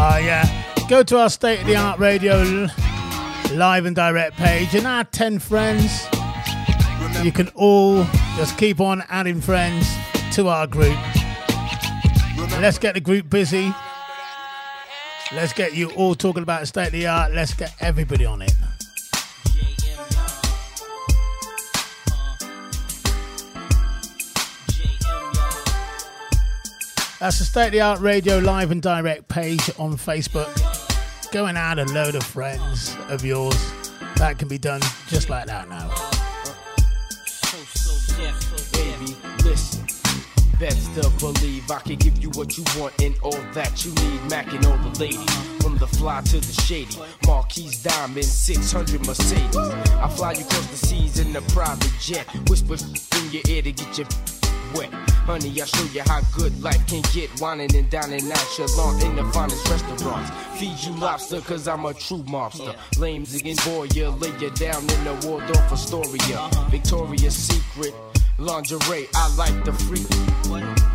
[0.00, 0.86] Ah, yeah.
[0.88, 2.68] Go to our state of the art radio
[3.52, 6.06] live and direct page and add 10 friends.
[7.24, 8.04] You can all
[8.36, 9.88] just keep on adding friends
[10.32, 10.96] to our group.
[12.60, 13.74] Let's get the group busy.
[15.34, 17.32] Let's get you all talking about state of the art.
[17.32, 18.52] Let's get everybody on it.
[27.20, 30.52] That's the State of the Art Radio live and direct page on Facebook.
[31.32, 33.56] Go and add a load of friends of yours.
[34.18, 35.88] That can be done just like that now.
[40.60, 44.30] Best to believe I can give you what you want and all that you need.
[44.30, 46.98] Mac and all the ladies, from the fly to the shady.
[47.26, 49.56] Marquis Diamond, 600 Mercedes.
[49.56, 52.26] I fly you across the seas in a private jet.
[52.48, 54.06] Whisper in your ear to get your
[54.74, 54.90] wet.
[55.28, 57.28] Honey, I'll show you how good life can get.
[57.40, 58.24] Whining and dining
[58.54, 60.30] Shalom in the finest restaurants.
[60.58, 62.74] Feed you lobster, cause I'm a true mobster.
[62.98, 66.48] Lames again, boy, you lay you down in the Waldorf Astoria.
[66.70, 67.94] Victoria's Secret.
[68.38, 70.06] Lingerie, I like the freak.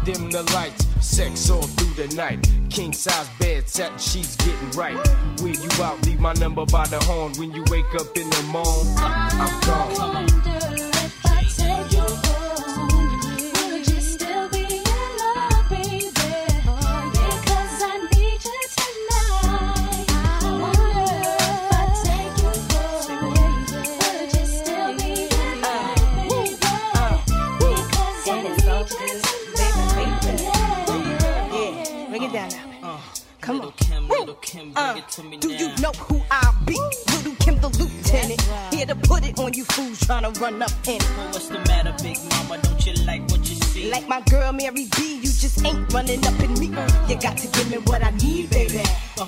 [0.06, 2.48] Dim the lights, sex all through the night.
[2.70, 4.95] King size bed, satin sheets getting right.
[5.41, 7.34] Where you out, leave my number by the horn.
[7.34, 10.73] When you wake up in the morning, I'm gone.
[35.12, 36.74] Do you know who I be?
[37.12, 38.42] Little Kim the lieutenant.
[38.74, 41.04] Here to put it on you fools trying to run up in it.
[41.32, 42.62] What's the matter, big mama?
[42.62, 43.92] Don't you like what you see?
[43.92, 46.74] Like my girl Mary B, you just ain't running up in me.
[46.74, 47.08] Uh-huh.
[47.08, 48.82] You got to give me what I need, baby.
[49.20, 49.28] Uh,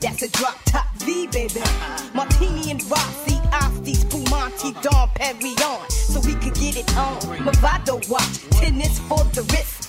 [0.00, 1.60] that's a drop top V, baby.
[1.60, 2.10] Uh-huh.
[2.14, 5.90] Martini and Rossi, Asti, Spumante, Dom Perignon.
[5.90, 7.20] So we could get it on.
[7.46, 9.81] Movado watch, tennis for the wrist.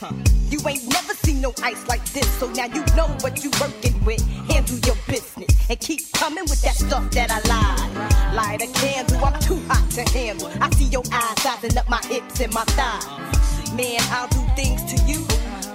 [0.50, 4.04] You ain't never seen no ice like this, so now you know what you're working
[4.04, 4.22] with.
[4.50, 8.36] Handle your business and keep coming with that stuff that I lied.
[8.36, 10.52] Light a candle, I'm too hot to handle.
[10.62, 13.74] I see your eyes sizing up my hips and my thighs.
[13.74, 15.26] Man, I'll do things to you.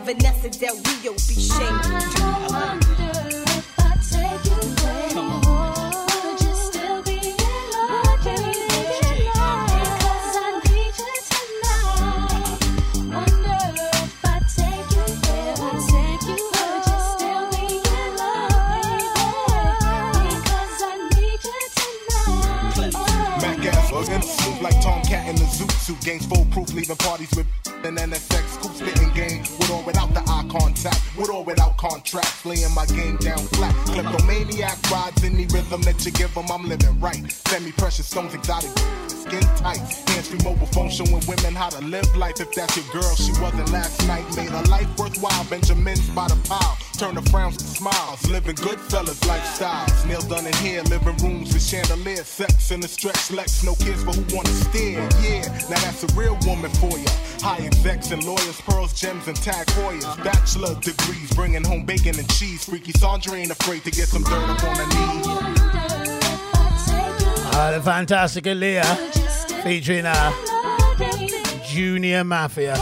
[0.05, 2.88] Vanessa Del Rio be shamed
[26.09, 27.47] Games full proof, leaving parties with
[27.85, 32.45] and NSX coupe spitting game with or without the eye contact, with or without contracts,
[32.45, 33.75] laying my game down flat.
[33.87, 37.23] Kleptomaniac rides any rhythm that you give 'em, I'm living right.
[37.49, 38.71] Semi precious stones, exotic,
[39.09, 39.81] skin tight.
[40.09, 42.41] Hands free mobile phone showing women how to live life.
[42.41, 44.25] If that's your girl, she wasn't last night.
[44.37, 45.45] Made her life worthwhile.
[45.45, 46.77] Benjamin's by the pile.
[46.99, 48.27] Turn the frowns to smiles.
[48.29, 50.05] Living good fellas lifestyles.
[50.07, 50.83] Nails done in here.
[50.85, 52.27] Living rooms with chandeliers.
[52.27, 53.63] Sex in the stretch legs.
[53.63, 55.01] No kids for who wanna steer.
[55.23, 57.11] Yeah, now that's a real woman for ya.
[57.41, 60.05] High execs and lawyers, pearls, gems, and TAG Heuers.
[60.25, 60.75] Bachelor
[61.09, 62.65] degrees, bringing home bacon and cheese.
[62.65, 65.27] Freaky Sandra ain't afraid to get some dirt up on her knees.
[67.51, 70.33] Ah, the fantastic Aaliyah featuring uh,
[71.65, 72.77] Junior Mafia.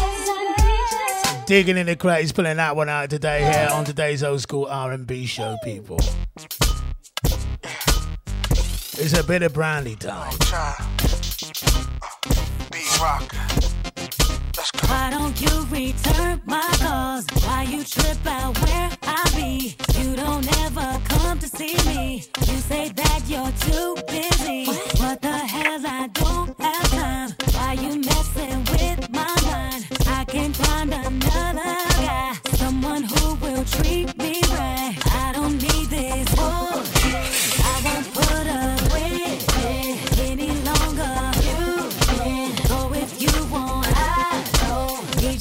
[1.47, 5.27] Digging in the crates, pulling that one out today here on today's old school R&B
[5.27, 5.99] show, people.
[8.99, 10.33] It's a bit of brandy time.
[12.73, 13.76] B rock.
[14.89, 17.27] Why don't you return my calls?
[17.45, 19.77] Why you trip out where I be?
[19.99, 22.25] You don't ever come to see me.
[22.47, 24.67] You say that you're too busy.
[25.01, 25.81] What the hell?
[25.87, 27.31] I don't have time.
[27.53, 29.87] Why you messing with my mind?
[30.07, 31.77] I can find another
[32.07, 34.97] guy, someone who will treat me right.
[35.07, 36.29] I don't need this.
[36.39, 36.96] Oh,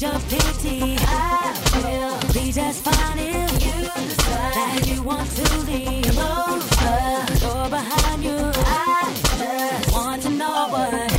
[0.05, 0.95] your pity.
[0.99, 6.05] I will be just fine if you decide that you want to leave.
[6.13, 8.37] Close the door behind you.
[8.37, 11.14] I just want to know what.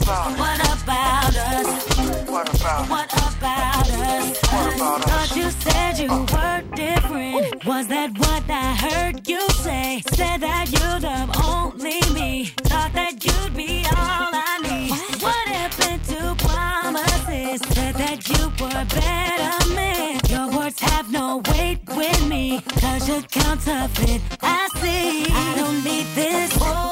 [0.00, 0.38] What about?
[0.38, 2.28] What about us?
[2.28, 2.88] What about?
[2.88, 4.38] What about us?
[4.52, 5.28] What about us?
[5.28, 7.64] Thought you said you were different.
[7.66, 10.02] Was that what I heard you say?
[10.12, 12.46] Said that you'd love only me.
[12.64, 15.22] Thought that you'd be all I need.
[15.22, 17.60] What happened to promises?
[17.74, 20.20] Said that you were better man.
[20.28, 22.62] Your words have no weight with me.
[22.80, 24.22] Cause you're counterfeit.
[24.40, 25.26] I see.
[25.30, 26.89] I don't need this.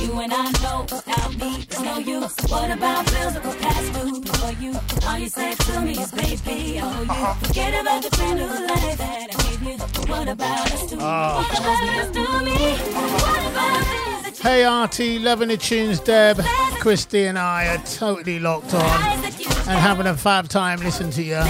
[0.00, 0.06] You?
[0.06, 2.34] You and I know without me there's no use.
[2.48, 4.74] What about bills that were past due before you?
[5.06, 7.34] All you said to me is baby, oh you uh-huh.
[7.34, 9.76] forget about the brand new life that I gave you.
[10.12, 10.98] What about us two?
[11.00, 11.46] Oh.
[11.48, 12.72] What about us to me?
[12.94, 16.40] What about things Hey RT, loving the tunes, Deb.
[16.80, 21.42] Christy and I are totally locked on and having a fab time listening to you.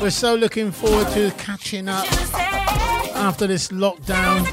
[0.00, 2.06] We're so looking forward to catching up
[3.16, 4.44] after this lockdown.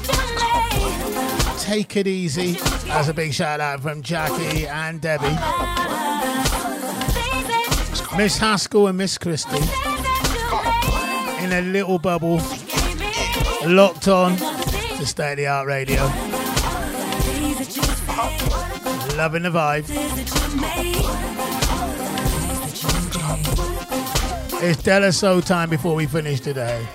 [1.60, 2.56] Take it easy.
[2.94, 5.26] That's a big shout out from Jackie and Debbie.
[8.16, 9.56] Miss Haskell and Miss Christie
[11.44, 12.40] in a little bubble,
[13.66, 16.04] locked on to State of the Art Radio.
[19.16, 19.84] Loving the vibe.
[24.62, 26.86] It's De La Soul time before we finish today.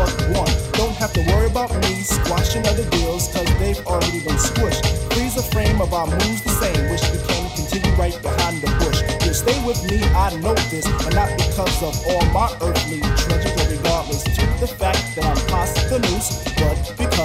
[0.00, 0.52] Plug one?
[0.72, 4.84] Don't have to worry about me squashing other deals, cause they've already been squished.
[5.12, 8.70] Freeze a frame of our moves the same, wish we can continue right behind the
[8.80, 9.00] bush.
[9.24, 13.54] you'll stay with me, I know this, but not because of all my earthly treasures,
[13.60, 17.19] or regardless to the fact that I'm past the noose, but because.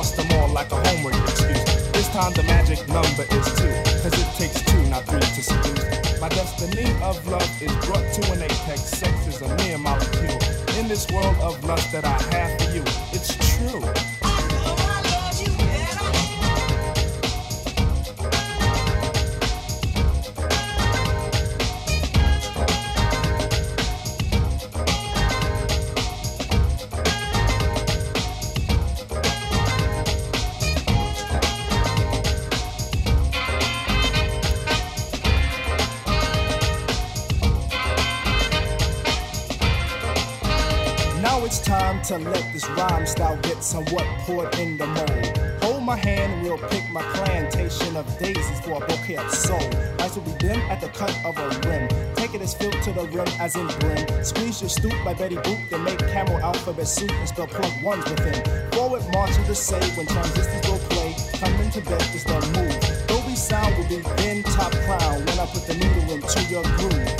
[0.00, 1.62] Lost them all like a homework excuse.
[1.92, 6.18] This time the magic number is two, cause it takes two, not three to seduce.
[6.18, 8.80] My destiny of love is brought to an apex.
[8.80, 10.38] Sex is a mere molecule.
[10.78, 12.82] In this world of lust that I have for you,
[13.12, 14.09] it's true.
[43.18, 45.62] Rhyme style get somewhat poured in the mold.
[45.62, 49.58] Hold my hand, we'll pick my plantation of daisies for a bouquet of soul.
[49.98, 51.88] Nice will be dim at the cut of a rim.
[52.14, 54.24] Take it as filled to the rim as in brim.
[54.24, 57.48] Squeeze your stoop by Betty Boop, then make camel alphabet soup and spell
[57.82, 58.70] ones within.
[58.72, 61.14] Forward marching to the say when transistors will play.
[61.38, 63.06] Coming to bed is the move.
[63.08, 67.19] Dolby sound will be then top crown when I put the needle into your groove.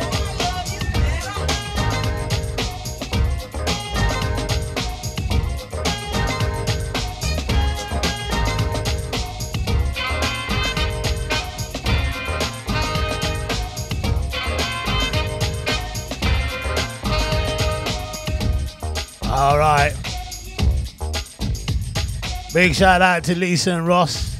[22.61, 24.37] Big shout out to Lisa and Ross.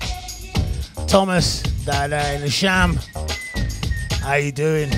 [1.08, 3.00] Thomas, there in the sham.
[4.22, 4.92] How you doing?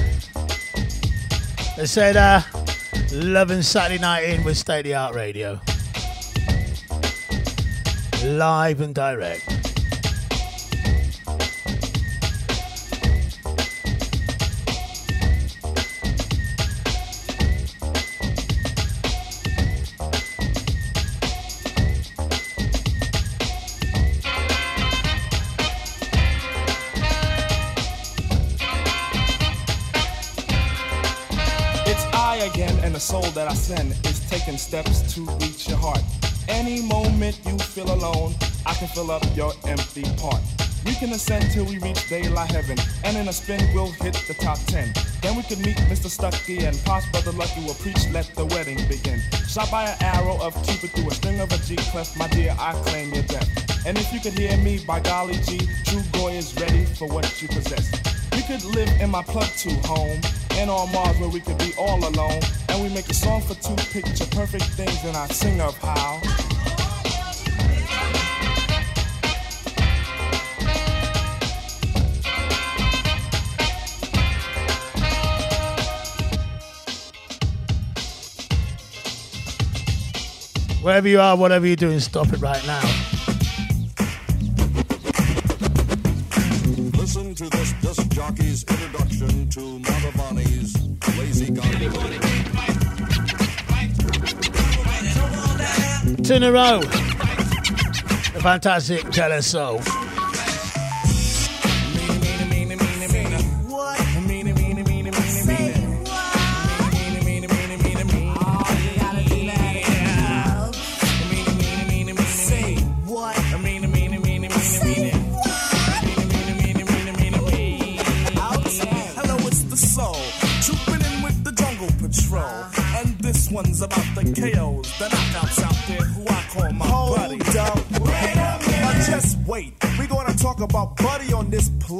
[1.77, 2.41] They said, uh,
[3.13, 5.61] loving Saturday night in with State of the Art Radio.
[8.25, 9.52] Live and direct.
[38.03, 38.35] Alone,
[38.65, 40.41] I can fill up your empty part.
[40.85, 44.33] We can ascend till we reach daylight heaven, and in a spin we'll hit the
[44.33, 44.91] top ten.
[45.21, 46.09] Then we can meet Mr.
[46.09, 49.21] Stucky and Pops Brother Lucky will preach, let the wedding begin.
[49.47, 52.53] Shot by an arrow of Cupid through a string of a G clef, my dear,
[52.59, 53.47] I claim your death.
[53.87, 57.47] And if you could hear me, by golly G, Trugoy is ready for what you
[57.47, 57.89] possess.
[58.33, 60.19] We could live in my plug two home,
[60.59, 62.41] and on Mars where we could be all alone.
[62.67, 66.19] And we make a song for two picture perfect things, and I sing of how.
[80.83, 82.81] Wherever you are, whatever you're doing, stop it right now.
[86.99, 90.75] Listen to this disc jockey's introduction to Mantovani's
[91.17, 92.19] Lazy Gondola.
[96.21, 96.81] Two in a row.
[96.81, 100.02] The fantastic De La Soul.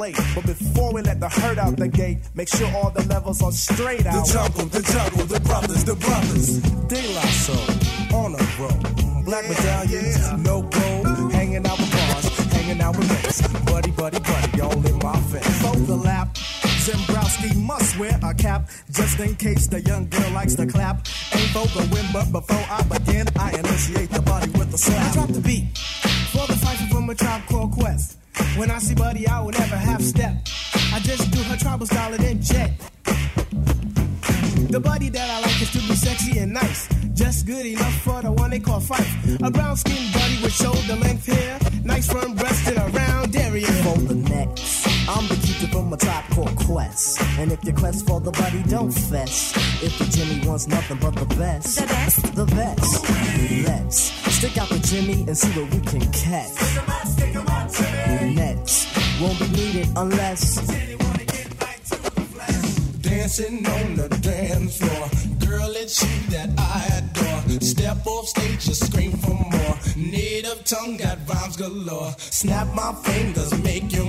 [0.03, 0.17] Plate.
[0.35, 3.51] But before we let the herd out the gate, make sure all the levels are
[3.51, 4.25] straight out.
[4.25, 6.47] The jungle, the jungle, the brothers, the brothers.
[6.91, 9.23] De La Soul, on a roll.
[9.23, 11.31] Black medallions, no gold.
[11.31, 13.41] Hanging out with bars, hanging out with mates.
[13.71, 15.61] Buddy, buddy, buddy, all in my face.
[15.61, 16.35] Fold the lap,
[16.84, 20.97] Zembrowski must wear a cap just in case the young girl likes to clap.
[21.34, 22.43] Ain't for the win, but
[47.64, 47.64] Quest.
[47.64, 49.53] And if you quest for the body don't fess.
[49.84, 53.03] If the Jimmy wants nothing but the best, the best, the best.
[53.68, 53.98] Let's
[54.34, 56.60] stick out the Jimmy and see what we can catch.
[58.35, 58.88] Next,
[59.22, 60.56] won't be needed unless.
[63.02, 65.10] Dancing on the dance floor.
[65.49, 67.61] Girl, it's you that I adore.
[67.61, 69.77] Step off stage, just scream for more.
[69.95, 72.14] Native tongue got rhymes galore.
[72.18, 74.06] Snap my fingers, make you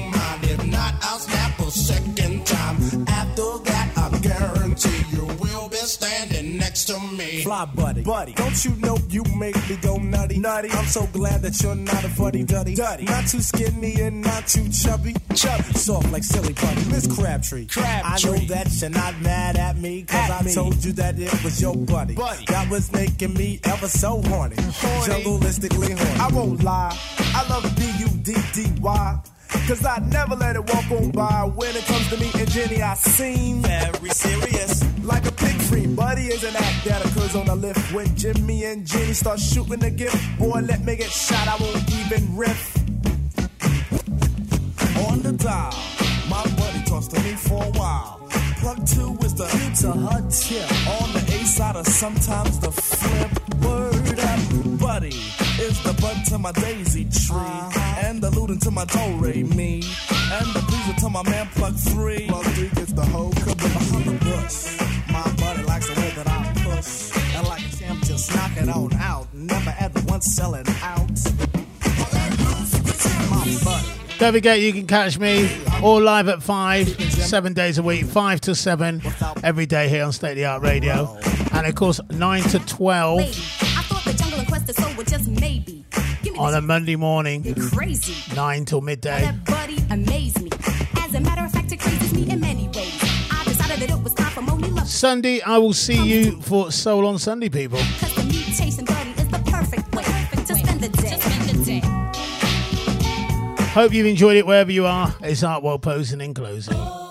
[7.74, 8.32] Buddy, buddy.
[8.34, 10.70] Don't you know you make me go nutty, nutty?
[10.70, 13.04] I'm so glad that you're not a fuddy duddy, duddy.
[13.04, 15.62] Not too skinny and not too chubby, chubby.
[15.74, 17.66] Soft like silly putty, Miss Crabtree.
[17.66, 18.30] Crabtree.
[18.30, 20.54] I know that you're not mad at me, cause At I me.
[20.54, 22.14] told you that it was your buddy.
[22.14, 22.44] Buddy.
[22.46, 24.56] That was making me ever so horny.
[24.58, 25.24] Horny.
[25.24, 26.20] Jungleistically horny.
[26.20, 29.20] I won't lie, I love B-U-D-D-Y.
[29.68, 31.44] Cause I never let it walk on by.
[31.54, 34.82] When it comes to me and Jenny, I seem very serious.
[35.04, 37.92] Like a pig free, buddy is an act that occurs on the lift.
[37.92, 41.84] When Jimmy and Jenny start shooting the gift, boy, let me get shot, I won't
[42.00, 42.76] even riff.
[45.08, 45.74] On the dial,
[46.30, 48.26] my buddy talks to me for a while.
[48.60, 50.70] Plug two is the Q to her tip.
[51.02, 53.30] On the A side, or sometimes the flip.
[53.62, 55.16] Word up, buddy
[55.60, 57.36] is the bud to my daisy tree.
[57.36, 58.06] Uh-huh.
[58.06, 59.82] And the looting to my do re me.
[60.32, 62.26] And the pleaser to my man plug three.
[62.26, 64.83] Plug three gets the whole cup behind the bush.
[68.64, 69.26] It on out.
[69.34, 71.10] Never ever once selling out.
[73.28, 73.88] My buddy.
[74.18, 75.50] Don't forget, you can catch me
[75.82, 79.02] all live at 5, seven days a week, 5 to 7,
[79.42, 81.14] every day here on State of the Art Radio.
[81.52, 85.04] And of course, 9 to 12 I thought the jungle and quest of soul were
[85.04, 85.84] just maybe.
[86.22, 88.34] Give me on a Monday morning, crazy.
[88.34, 89.20] 9 till midday.
[89.20, 90.48] That buddy amazed me.
[90.96, 92.98] As a matter of fact, it crazes me in many ways.
[93.30, 94.88] I decided that it was time for Monie Love.
[94.88, 97.80] Sunday, I will see you for Soul on Sunday, people.
[103.74, 105.12] Hope you've enjoyed it wherever you are.
[105.20, 107.03] It's Artwell posing in closing.